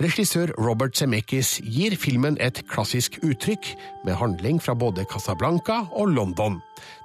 Regissør 0.00 0.54
Robert 0.56 0.96
Zemeckis 0.96 1.58
gir 1.60 1.92
filmen 2.00 2.40
et 2.40 2.62
klassisk 2.72 3.20
uttrykk, 3.20 3.74
med 4.08 4.16
handling 4.16 4.64
fra 4.64 4.72
både 4.72 5.04
Casablanca 5.12 5.82
og 5.92 6.14
London. 6.16 6.60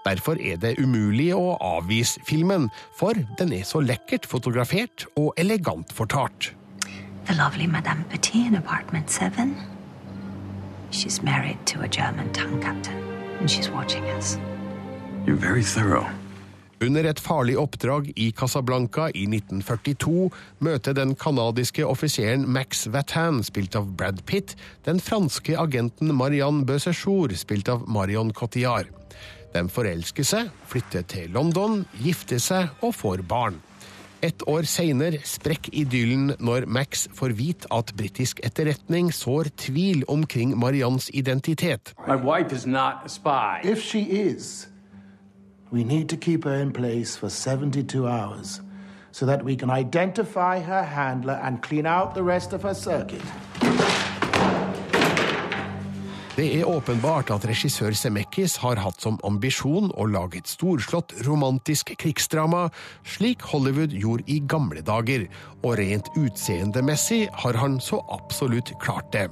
Derfor 0.07 0.39
er 0.39 0.63
det 0.63 0.77
umulig 0.79 1.33
å 1.35 1.57
avvise 1.59 2.23
filmen, 2.23 2.71
for 2.95 3.19
den 3.39 3.51
er 3.59 3.67
så 3.67 3.83
lekkert 3.83 4.31
fotografert 4.31 5.09
og 5.19 5.33
elegant 5.35 5.91
fortalt. 5.91 6.53
The 7.25 7.35
lovely 7.35 7.67
Madame 7.67 8.03
Petit 8.09 8.47
in 8.47 8.55
apartment 8.55 9.09
seven. 9.09 9.55
She's 10.91 11.23
married 11.23 11.57
to 11.67 11.81
a 11.81 11.87
German 11.87 12.31
tank 12.33 12.61
captain, 12.61 12.97
and 13.39 13.49
she's 13.49 13.69
watching 13.69 14.03
us. 14.17 14.37
You're 15.25 15.37
very 15.37 15.63
thorough. 15.63 16.07
Under 16.81 17.05
et 17.07 17.19
farlig 17.23 17.55
oppdrag 17.55 18.11
i 18.19 18.31
Casablanca 18.35 19.07
i 19.15 19.23
1942 19.23 20.29
møter 20.59 20.93
den 20.97 21.15
canadiske 21.15 21.85
offiseren 21.87 22.43
Max 22.51 22.87
Vatan, 22.91 23.39
spilt 23.43 23.77
av 23.79 23.87
Brad 23.95 24.25
Pitt, 24.27 24.57
den 24.83 24.99
franske 24.99 25.55
agenten 25.55 26.11
Marianne 26.11 26.65
Beusejour, 26.67 27.31
spilt 27.39 27.71
av 27.71 27.87
Marion 27.87 28.33
Cotillard. 28.35 28.91
De 29.53 29.63
forelsker 29.71 30.27
seg, 30.27 30.51
flytter 30.67 31.07
til 31.07 31.31
London, 31.31 31.85
gifter 32.03 32.41
seg 32.41 32.83
og 32.83 32.97
får 32.99 33.23
barn. 33.23 33.61
Et 34.23 34.43
år 34.47 34.63
seinere 34.63 35.17
sprekker 35.27 35.73
idyllen 35.75 36.29
når 36.39 36.63
Max 36.71 37.07
får 37.11 37.33
vite 37.35 37.67
at 37.75 37.91
britisk 37.97 38.39
etterretning 38.47 39.09
sår 39.11 39.49
tvil 39.59 40.05
omkring 40.07 40.53
Mariannes 40.57 41.09
identitet. 41.13 41.91
My 42.07 42.15
wife 42.15 42.55
is 42.55 42.65
not 42.65 43.03
a 43.05 43.09
spy. 43.09 43.59
If 43.67 43.83
she 43.83 43.99
is, 43.99 44.69
we 45.71 45.83
need 45.83 46.07
to 46.09 46.15
keep 46.15 46.45
her 46.45 46.61
in 46.61 46.71
place 46.71 47.19
for 47.19 47.27
72 47.29 48.07
hours 48.07 48.61
so 49.11 49.25
that 49.25 49.43
we 49.43 49.55
can 49.55 49.69
identify 49.69 50.59
her 50.59 50.83
handler 50.83 51.39
and 51.43 51.61
clean 51.61 51.85
out 51.85 52.15
the 52.15 52.23
rest 52.23 52.53
of 52.53 52.61
her 52.63 52.73
circuit. 52.73 53.21
Det 56.33 56.47
er 56.49 56.65
åpenbart 56.65 57.29
at 57.29 57.43
regissør 57.45 57.93
Semekis 57.93 58.55
har 58.63 58.79
hatt 58.81 59.03
som 59.03 59.19
ambisjon 59.27 59.91
å 59.93 60.07
lage 60.09 60.39
et 60.39 60.49
storslått 60.49 61.13
romantisk 61.27 61.91
krigsdrama, 62.01 62.63
slik 63.05 63.45
Hollywood 63.51 63.93
gjorde 63.93 64.25
i 64.33 64.39
gamle 64.49 64.81
dager, 64.81 65.27
og 65.61 65.77
rent 65.77 66.09
utseendemessig 66.17 67.27
har 67.43 67.61
han 67.61 67.77
så 67.77 68.01
absolutt 68.17 68.73
klart 68.81 69.11
det. 69.13 69.27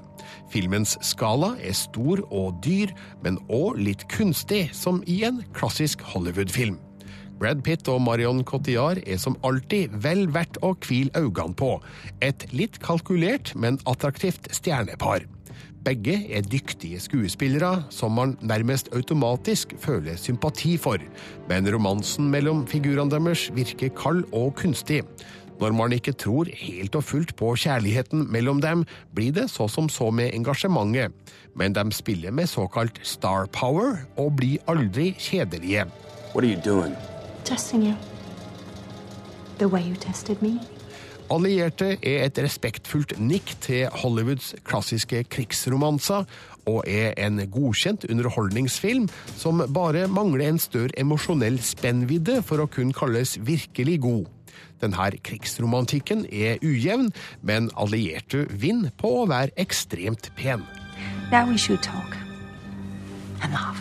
Filmens 0.54 0.94
skala 1.02 1.56
er 1.58 1.74
stor 1.74 2.22
og 2.30 2.62
dyr, 2.62 2.94
men 3.26 3.42
òg 3.50 3.82
litt 3.82 4.06
kunstig, 4.14 4.68
som 4.78 5.02
i 5.10 5.24
en 5.26 5.42
klassisk 5.58 6.06
Hollywood-film. 6.14 6.78
Brad 7.42 7.66
Pitt 7.66 7.90
og 7.90 8.04
Marion 8.06 8.46
Cotillard 8.46 9.02
er 9.10 9.18
som 9.18 9.42
alltid 9.42 9.98
vel 10.06 10.28
verdt 10.30 10.62
å 10.62 10.76
hvile 10.86 11.10
øynene 11.18 11.58
på. 11.58 11.80
Et 12.22 12.46
litt 12.54 12.78
kalkulert, 12.86 13.56
men 13.58 13.82
attraktivt 13.90 14.54
stjernepar. 14.54 15.26
Begge 15.82 16.13
er 16.30 16.46
dyktige 16.46 17.00
skuespillere 17.02 17.84
som 17.89 18.13
man 18.13 18.36
nærmest 18.41 18.91
automatisk 18.94 19.74
føler 19.82 20.15
sympati 20.15 20.76
for, 20.78 21.02
men 21.50 21.70
romansen 21.74 22.28
mellom 22.30 22.67
figurene 22.70 23.10
deres 23.10 23.48
virker 23.56 23.89
kald 23.98 24.28
og 24.30 24.54
kunstig. 24.60 25.02
Når 25.62 25.74
man 25.78 25.94
ikke 25.94 26.13
tror 26.13 26.50
helt 26.54 26.96
og 26.98 27.04
fullt 27.04 27.34
på 27.38 27.56
kjærligheten 27.63 28.28
mellom 28.34 28.62
dem, 28.62 28.86
blir 29.13 29.34
det 29.34 29.48
så 29.50 29.67
som 29.70 29.89
så 29.89 30.12
med 30.13 30.34
engasjementet, 30.34 31.13
men 31.58 31.74
de 31.74 31.86
spiller 31.94 32.32
med 32.32 32.50
såkalt 32.50 33.02
star 33.02 33.50
power 33.54 34.04
og 34.17 34.36
blir 34.38 34.62
aldri 34.70 35.12
kjedelige. 35.17 35.86
What 36.34 36.46
are 36.46 36.54
you 36.54 36.62
doing? 36.65 36.94
Testing 37.46 37.84
you. 37.89 37.96
The 39.58 39.67
way 39.67 39.82
you 39.82 39.96
tested 39.96 40.41
me. 40.41 40.60
Allierte 41.32 41.94
er 42.04 42.26
et 42.26 42.39
respektfullt 42.44 43.13
nikk 43.24 43.54
til 43.63 43.86
Hollywoods 44.02 44.50
klassiske 44.67 45.22
krigsromanser, 45.32 46.26
og 46.67 46.84
er 46.84 47.13
en 47.24 47.39
godkjent 47.54 48.04
underholdningsfilm 48.12 49.08
som 49.39 49.63
bare 49.74 50.10
mangler 50.12 50.50
en 50.50 50.60
større 50.60 50.91
emosjonell 51.00 51.62
spennvidde 51.63 52.41
for 52.44 52.60
å 52.60 52.67
kunne 52.67 52.91
kalles 52.94 53.38
virkelig 53.39 54.02
god. 54.04 54.28
Denne 54.84 55.08
krigsromantikken 55.24 56.26
er 56.28 56.60
ujevn, 56.65 57.13
men 57.48 57.70
allierte 57.80 58.44
vinner 58.52 58.91
på 59.00 59.22
å 59.22 59.30
være 59.32 59.56
ekstremt 59.62 60.34
pen. 60.36 60.65
Now 61.32 61.48
we 61.48 61.58
should 61.58 61.82
talk. 61.82 62.17
And 63.41 63.54
laugh. 63.54 63.80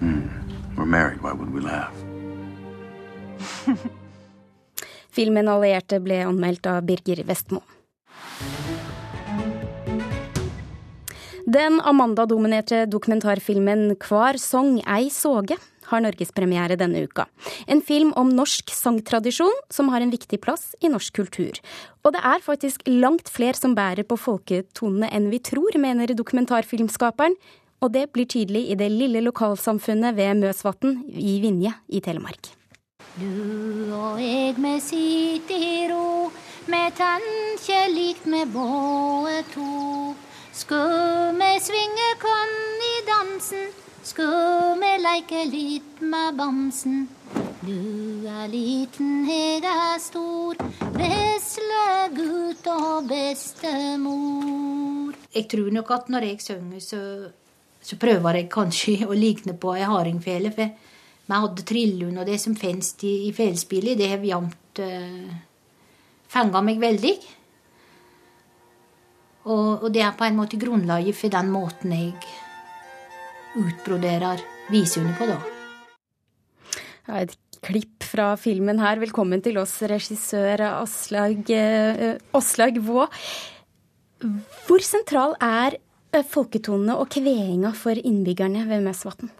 Hmm. 0.00 0.30
We're 0.76 0.86
married. 0.86 1.20
Why 1.20 1.32
would 1.32 1.52
we 1.52 1.60
laugh? 1.60 1.92
Filmen 5.14 5.46
'Allierte' 5.46 6.00
ble 6.02 6.24
anmeldt 6.26 6.66
av 6.66 6.82
Birger 6.82 7.22
Vestmo. 7.24 7.62
Den 11.46 11.78
Amanda-dominerte 11.80 12.86
dokumentarfilmen 12.90 13.94
'Kvar 13.96 14.38
song 14.38 14.80
ei 14.86 15.10
såge' 15.10 15.58
har 15.84 16.00
norgespremiere 16.00 16.78
denne 16.80 17.04
uka. 17.04 17.26
En 17.68 17.82
film 17.82 18.12
om 18.16 18.30
norsk 18.32 18.72
sangtradisjon 18.72 19.52
som 19.70 19.88
har 19.92 20.00
en 20.00 20.10
viktig 20.10 20.40
plass 20.40 20.74
i 20.80 20.88
norsk 20.88 21.12
kultur. 21.12 21.60
Og 22.02 22.16
det 22.16 22.24
er 22.24 22.40
faktisk 22.40 22.82
langt 22.88 23.28
flere 23.28 23.54
som 23.54 23.76
bærer 23.76 24.08
på 24.08 24.16
folketonene 24.16 25.12
enn 25.12 25.30
vi 25.30 25.38
tror, 25.38 25.76
mener 25.78 26.16
dokumentarfilmskaperen. 26.16 27.36
Og 27.82 27.92
det 27.92 28.12
blir 28.12 28.24
tydelig 28.24 28.70
i 28.70 28.74
det 28.80 28.90
lille 28.90 29.20
lokalsamfunnet 29.20 30.16
ved 30.16 30.40
Møsvatn 30.40 31.04
i 31.12 31.38
Vinje 31.44 31.74
i 31.92 32.00
Telemark. 32.00 32.63
Du 33.14 33.94
og 33.94 34.18
jeg 34.18 34.56
me 34.58 34.72
sit 34.82 35.46
i 35.54 35.86
ro, 35.86 36.32
me 36.66 36.80
tenkjer 36.98 37.92
likt 37.92 38.24
me 38.26 38.40
båe 38.50 39.36
to. 39.52 40.14
Skal 40.50 41.30
me 41.38 41.52
svinge 41.62 42.08
kan 42.18 42.50
i 42.82 42.96
dansen, 43.06 43.68
skal 44.02 44.74
me 44.80 44.96
leike 44.98 45.44
litt 45.46 46.02
med 46.02 46.34
bamsen. 46.40 47.04
Du 47.62 48.26
er 48.26 48.50
liten, 48.50 49.22
jeg 49.30 49.62
er 49.62 50.02
stor, 50.02 50.58
vesle 50.98 51.84
gutt 52.16 52.66
og 52.72 53.06
bestemor. 53.12 55.14
Jeg 55.30 55.46
tror 55.54 55.70
nok 55.78 55.94
at 56.00 56.10
når 56.10 56.26
jeg 56.32 56.42
synger, 56.48 56.82
så, 56.82 57.04
så 57.78 58.00
prøver 58.02 58.40
jeg 58.40 58.50
kanskje 58.50 59.06
å 59.06 59.14
likne 59.14 59.54
på 59.54 59.76
ei 59.78 59.86
hardingfele. 59.86 60.50
for 60.50 60.90
vi 61.24 61.40
hadde 61.44 61.64
trillun 61.66 62.20
og 62.20 62.28
det 62.28 62.36
som 62.42 62.56
finnes 62.58 62.92
i, 63.06 63.14
i 63.28 63.32
fjellspillet. 63.36 63.96
det 63.98 64.10
har 64.12 64.26
jevnt 64.28 64.80
uh, 64.84 65.32
fanga 66.28 66.60
meg 66.64 66.82
veldig. 66.82 67.14
Og, 69.44 69.84
og, 69.84 69.88
det 69.92 70.02
er 70.04 70.16
på 70.16 70.24
en 70.24 70.38
måte 70.38 70.60
grunnlaget 70.60 71.16
for 71.16 71.32
den 71.32 71.50
måten 71.52 71.92
jeg 71.92 72.14
utbroderer 73.60 74.40
visene 74.72 75.12
på, 75.18 75.28
da. 75.28 75.38
Ja, 77.04 77.20
et 77.20 77.36
klipp 77.64 78.04
fra 78.04 78.32
filmen 78.40 78.80
her. 78.80 79.00
Velkommen 79.02 79.44
til 79.44 79.60
oss, 79.60 79.76
regissør 79.84 80.64
Aslag, 80.70 81.52
Aslag 82.36 82.80
Vaa. 82.84 83.08
Hvor 84.64 84.84
sentral 84.84 85.36
er 85.44 85.76
eh, 85.76 86.24
folketonene 86.24 86.96
og 86.96 87.10
kveinga 87.12 87.74
for 87.76 88.00
innbyggerne 88.00 88.64
ved 88.70 88.84
Møsvatn? 88.86 89.32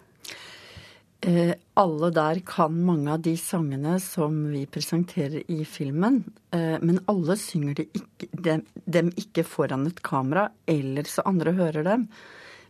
Eh, 1.25 1.55
alle 1.81 2.11
der 2.13 2.41
kan 2.45 2.75
mange 2.85 3.09
av 3.15 3.23
de 3.25 3.33
sangene 3.41 3.95
som 4.03 4.35
vi 4.53 4.67
presenterer 4.69 5.41
i 5.49 5.63
filmen, 5.65 6.19
eh, 6.53 6.77
men 6.85 7.01
alle 7.09 7.37
synger 7.41 7.79
de 7.79 7.87
ikke, 7.97 8.29
dem, 8.45 8.65
dem, 8.85 9.09
ikke 9.17 9.47
foran 9.49 9.87
et 9.89 10.03
kamera, 10.05 10.51
eller 10.69 11.09
så 11.09 11.25
andre 11.25 11.55
hører 11.57 11.87
dem. 11.87 12.09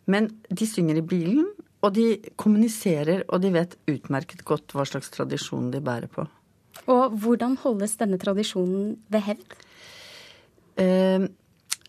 Men 0.06 0.30
de 0.46 0.68
synger 0.70 1.00
i 1.00 1.06
bilen, 1.14 1.48
og 1.82 1.96
de 1.98 2.06
kommuniserer, 2.40 3.24
og 3.28 3.42
de 3.42 3.50
vet 3.56 3.74
utmerket 3.90 4.44
godt 4.46 4.72
hva 4.72 4.86
slags 4.86 5.10
tradisjon 5.10 5.72
de 5.74 5.82
bærer 5.82 6.06
på. 6.12 6.28
Og 6.86 7.18
hvordan 7.24 7.58
holdes 7.64 7.98
denne 7.98 8.20
tradisjonen 8.22 8.94
ved 9.10 9.26
hevd? 9.32 9.58
Eh, 10.78 11.26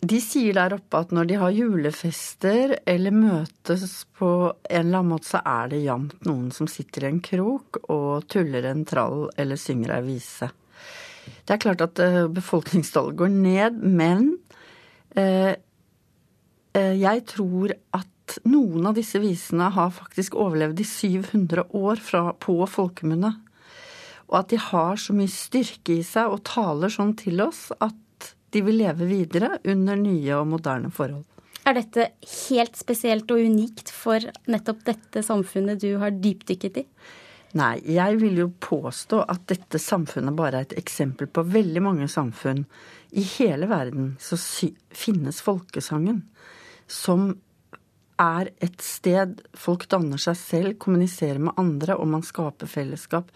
de 0.04 0.18
sier 0.20 0.56
der 0.56 0.74
oppe 0.76 0.98
at 1.00 1.12
når 1.14 1.28
de 1.30 1.38
har 1.40 1.54
julefester 1.56 2.74
eller 2.84 3.14
møtes 3.14 4.04
på 4.18 4.28
en 4.52 4.80
eller 4.82 5.00
annen 5.00 5.12
måte, 5.14 5.30
så 5.30 5.40
er 5.40 5.70
det 5.72 5.84
jevnt 5.86 6.26
noen 6.28 6.50
som 6.52 6.68
sitter 6.68 7.06
i 7.06 7.10
en 7.14 7.22
krok 7.24 7.80
og 7.86 8.26
tuller 8.32 8.68
en 8.68 8.84
trall 8.88 9.30
eller 9.40 9.60
synger 9.60 9.96
ei 9.96 10.02
vise. 10.04 10.50
Det 11.46 11.56
er 11.56 11.62
klart 11.62 11.82
at 11.82 12.02
eh, 12.02 12.26
befolkningstallet 12.30 13.16
går 13.18 13.32
ned, 13.32 13.80
men 13.80 14.36
eh, 15.16 15.56
eh, 16.76 16.94
jeg 17.00 17.24
tror 17.32 17.74
at 17.96 18.38
noen 18.46 18.90
av 18.90 18.96
disse 18.98 19.20
visene 19.22 19.70
har 19.74 19.94
faktisk 19.96 20.36
overlevd 20.36 20.82
i 20.82 20.86
700 20.86 21.68
år 21.78 22.02
fra, 22.02 22.28
på 22.36 22.58
folkemunne. 22.68 23.32
Og 24.26 24.40
at 24.42 24.50
de 24.50 24.58
har 24.60 24.98
så 24.98 25.14
mye 25.14 25.30
styrke 25.30 26.00
i 26.00 26.06
seg 26.06 26.34
og 26.34 26.42
taler 26.46 26.92
sånn 26.92 27.14
til 27.18 27.40
oss 27.46 27.70
at 27.78 27.94
de 28.56 28.64
vil 28.64 28.78
leve 28.80 29.08
videre 29.08 29.58
under 29.68 29.98
nye 30.00 30.36
og 30.38 30.46
moderne 30.48 30.88
forhold. 30.94 31.26
Er 31.66 31.74
dette 31.76 32.10
helt 32.46 32.78
spesielt 32.78 33.30
og 33.34 33.42
unikt 33.42 33.90
for 33.92 34.22
nettopp 34.48 34.84
dette 34.86 35.22
samfunnet 35.26 35.82
du 35.82 35.96
har 36.00 36.14
dypdykket 36.14 36.78
i? 36.80 36.84
Nei, 37.56 37.74
jeg 37.88 38.18
vil 38.20 38.38
jo 38.40 38.46
påstå 38.60 39.22
at 39.32 39.44
dette 39.50 39.80
samfunnet 39.80 40.36
bare 40.36 40.60
er 40.60 40.68
et 40.68 40.76
eksempel 40.80 41.28
på 41.28 41.44
veldig 41.46 41.82
mange 41.84 42.08
samfunn. 42.12 42.64
I 43.16 43.24
hele 43.36 43.68
verden 43.70 44.14
så 44.22 44.38
finnes 44.94 45.42
folkesangen, 45.44 46.22
som 46.86 47.32
er 48.22 48.50
et 48.64 48.80
sted 48.84 49.40
folk 49.56 49.86
danner 49.92 50.20
seg 50.20 50.38
selv, 50.40 50.78
kommuniserer 50.80 51.40
med 51.48 51.56
andre, 51.60 51.96
og 51.96 52.08
man 52.14 52.24
skaper 52.24 52.70
fellesskap. 52.70 53.32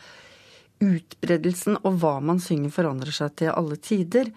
Utbredelsen 0.81 1.81
og 1.83 1.99
hva 2.01 2.19
man 2.25 2.41
synger 2.41 2.73
forandrer 2.73 3.15
seg 3.15 3.37
til 3.41 3.53
alle 3.53 3.77
tider. 3.77 4.31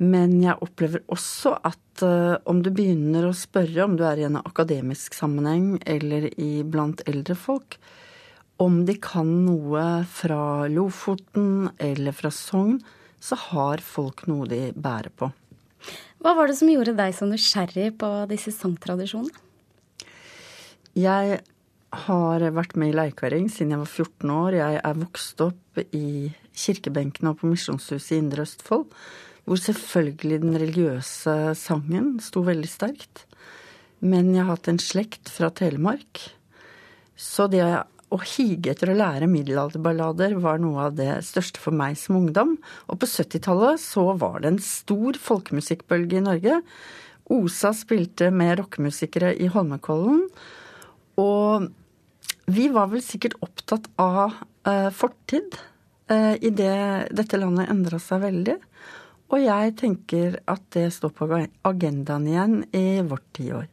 Men 0.00 0.38
jeg 0.42 0.58
opplever 0.64 1.02
også 1.12 1.56
at 1.68 2.04
uh, 2.06 2.38
om 2.48 2.62
du 2.64 2.70
begynner 2.74 3.28
å 3.28 3.34
spørre, 3.36 3.84
om 3.84 3.98
du 3.98 4.06
er 4.08 4.22
i 4.22 4.26
en 4.26 4.40
akademisk 4.40 5.14
sammenheng 5.14 5.76
eller 5.86 6.30
i 6.40 6.62
blant 6.64 7.04
eldre 7.10 7.36
folk, 7.38 7.76
om 8.62 8.82
de 8.86 8.96
kan 9.02 9.28
noe 9.46 9.84
fra 10.10 10.66
Lofoten 10.70 11.70
eller 11.82 12.14
fra 12.16 12.30
Sogn, 12.34 12.80
så 13.22 13.38
har 13.50 13.82
folk 13.84 14.26
noe 14.30 14.48
de 14.50 14.64
bærer 14.74 15.12
på. 15.14 15.30
Hva 16.22 16.34
var 16.38 16.50
det 16.50 16.58
som 16.58 16.70
gjorde 16.70 16.94
deg 16.98 17.14
så 17.16 17.26
nysgjerrig 17.26 17.92
på 17.98 18.10
disse 18.30 18.52
sangtradisjonene? 18.54 19.34
Jeg 20.98 21.40
har 22.06 22.44
vært 22.52 22.76
med 22.76 22.92
i 22.92 22.96
Leikværing 22.96 23.48
siden 23.52 23.74
jeg 23.74 23.82
var 23.82 23.90
14 23.90 24.32
år. 24.34 24.56
Jeg 24.58 24.80
er 24.80 25.00
vokst 25.00 25.42
opp 25.44 25.80
i 25.82 26.32
kirkebenkene 26.52 27.32
og 27.32 27.40
på 27.40 27.50
Misjonshuset 27.50 28.14
i 28.14 28.20
Indre 28.20 28.44
Østfold, 28.46 28.86
hvor 29.48 29.58
selvfølgelig 29.58 30.42
den 30.44 30.58
religiøse 30.60 31.36
sangen 31.58 32.16
sto 32.22 32.44
veldig 32.46 32.70
sterkt. 32.70 33.24
Men 34.02 34.32
jeg 34.34 34.44
har 34.44 34.56
hatt 34.56 34.70
en 34.70 34.82
slekt 34.82 35.30
fra 35.30 35.50
Telemark. 35.54 36.20
Så 37.18 37.48
det 37.50 37.62
å 38.12 38.18
hige 38.34 38.72
etter 38.74 38.92
å 38.92 38.96
lære 38.98 39.28
middelalderballader 39.30 40.34
var 40.42 40.60
noe 40.60 40.88
av 40.88 40.96
det 40.98 41.10
største 41.24 41.60
for 41.62 41.74
meg 41.76 41.96
som 42.00 42.18
ungdom. 42.20 42.56
Og 42.92 43.00
på 43.00 43.08
70-tallet 43.08 43.80
så 43.80 44.10
var 44.20 44.42
det 44.42 44.52
en 44.52 44.62
stor 44.62 45.18
folkemusikkbølge 45.22 46.20
i 46.20 46.26
Norge. 46.26 46.58
OSA 47.32 47.72
spilte 47.76 48.28
med 48.34 48.58
rockemusikere 48.60 49.32
i 49.40 49.48
Holmenkollen. 49.52 50.26
Og 51.20 51.70
vi 52.52 52.68
var 52.74 52.90
vel 52.92 53.04
sikkert 53.04 53.38
opptatt 53.44 53.88
av 54.02 54.34
uh, 54.68 54.90
fortid 54.92 55.56
uh, 56.12 56.34
i 56.36 56.50
det 56.52 56.74
dette 57.14 57.40
landet 57.40 57.70
endra 57.72 58.00
seg 58.02 58.24
veldig. 58.26 58.58
Og 59.32 59.40
jeg 59.40 59.76
tenker 59.80 60.40
at 60.50 60.64
det 60.76 60.90
står 60.92 61.12
på 61.16 61.28
agendaen 61.68 62.26
igjen 62.28 62.58
i 62.76 63.00
vårt 63.06 63.24
tiår. 63.38 63.68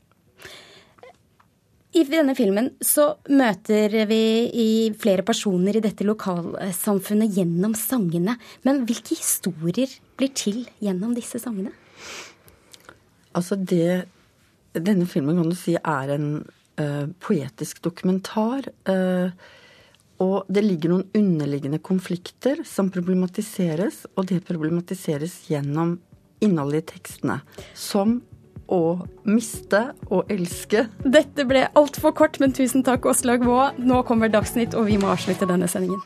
I 1.90 2.04
denne 2.06 2.36
filmen 2.38 2.70
så 2.86 3.16
møter 3.34 3.96
vi 4.08 4.24
i 4.54 4.70
flere 5.02 5.26
personer 5.26 5.76
i 5.80 5.82
dette 5.84 6.06
lokalsamfunnet 6.06 7.34
gjennom 7.40 7.74
sangene. 7.76 8.38
Men 8.64 8.84
hvilke 8.86 9.18
historier 9.18 9.92
blir 10.20 10.32
til 10.38 10.62
gjennom 10.86 11.16
disse 11.18 11.42
sangene? 11.42 11.74
Altså 13.34 13.58
det 13.60 14.06
Denne 14.70 15.08
filmen 15.10 15.40
kan 15.40 15.50
du 15.50 15.58
si 15.58 15.74
er 15.74 16.12
en 16.14 16.28
uh, 16.78 17.06
poetisk 17.26 17.82
dokumentar. 17.82 18.68
Uh, 18.86 19.34
og 20.20 20.50
det 20.52 20.64
ligger 20.66 20.94
noen 20.94 21.08
underliggende 21.16 21.80
konflikter 21.80 22.64
som 22.68 22.92
problematiseres, 22.92 24.04
og 24.16 24.28
det 24.32 24.42
problematiseres 24.48 25.46
gjennom 25.48 25.98
innholdet 26.44 26.84
i 26.84 26.88
tekstene. 26.94 27.40
Som 27.78 28.20
å 28.70 29.08
miste 29.26 29.82
og 30.12 30.30
elske. 30.32 30.86
Dette 31.02 31.48
ble 31.50 31.66
altfor 31.80 32.14
kort, 32.20 32.38
men 32.44 32.54
tusen 32.54 32.86
takk, 32.86 33.08
Åslaug 33.10 33.48
Vaa. 33.48 33.72
Nå 33.80 34.04
kommer 34.08 34.32
Dagsnytt, 34.32 34.78
og 34.78 34.92
vi 34.92 35.00
må 35.02 35.10
avslutte 35.16 35.50
denne 35.50 35.72
sendingen. 35.72 36.04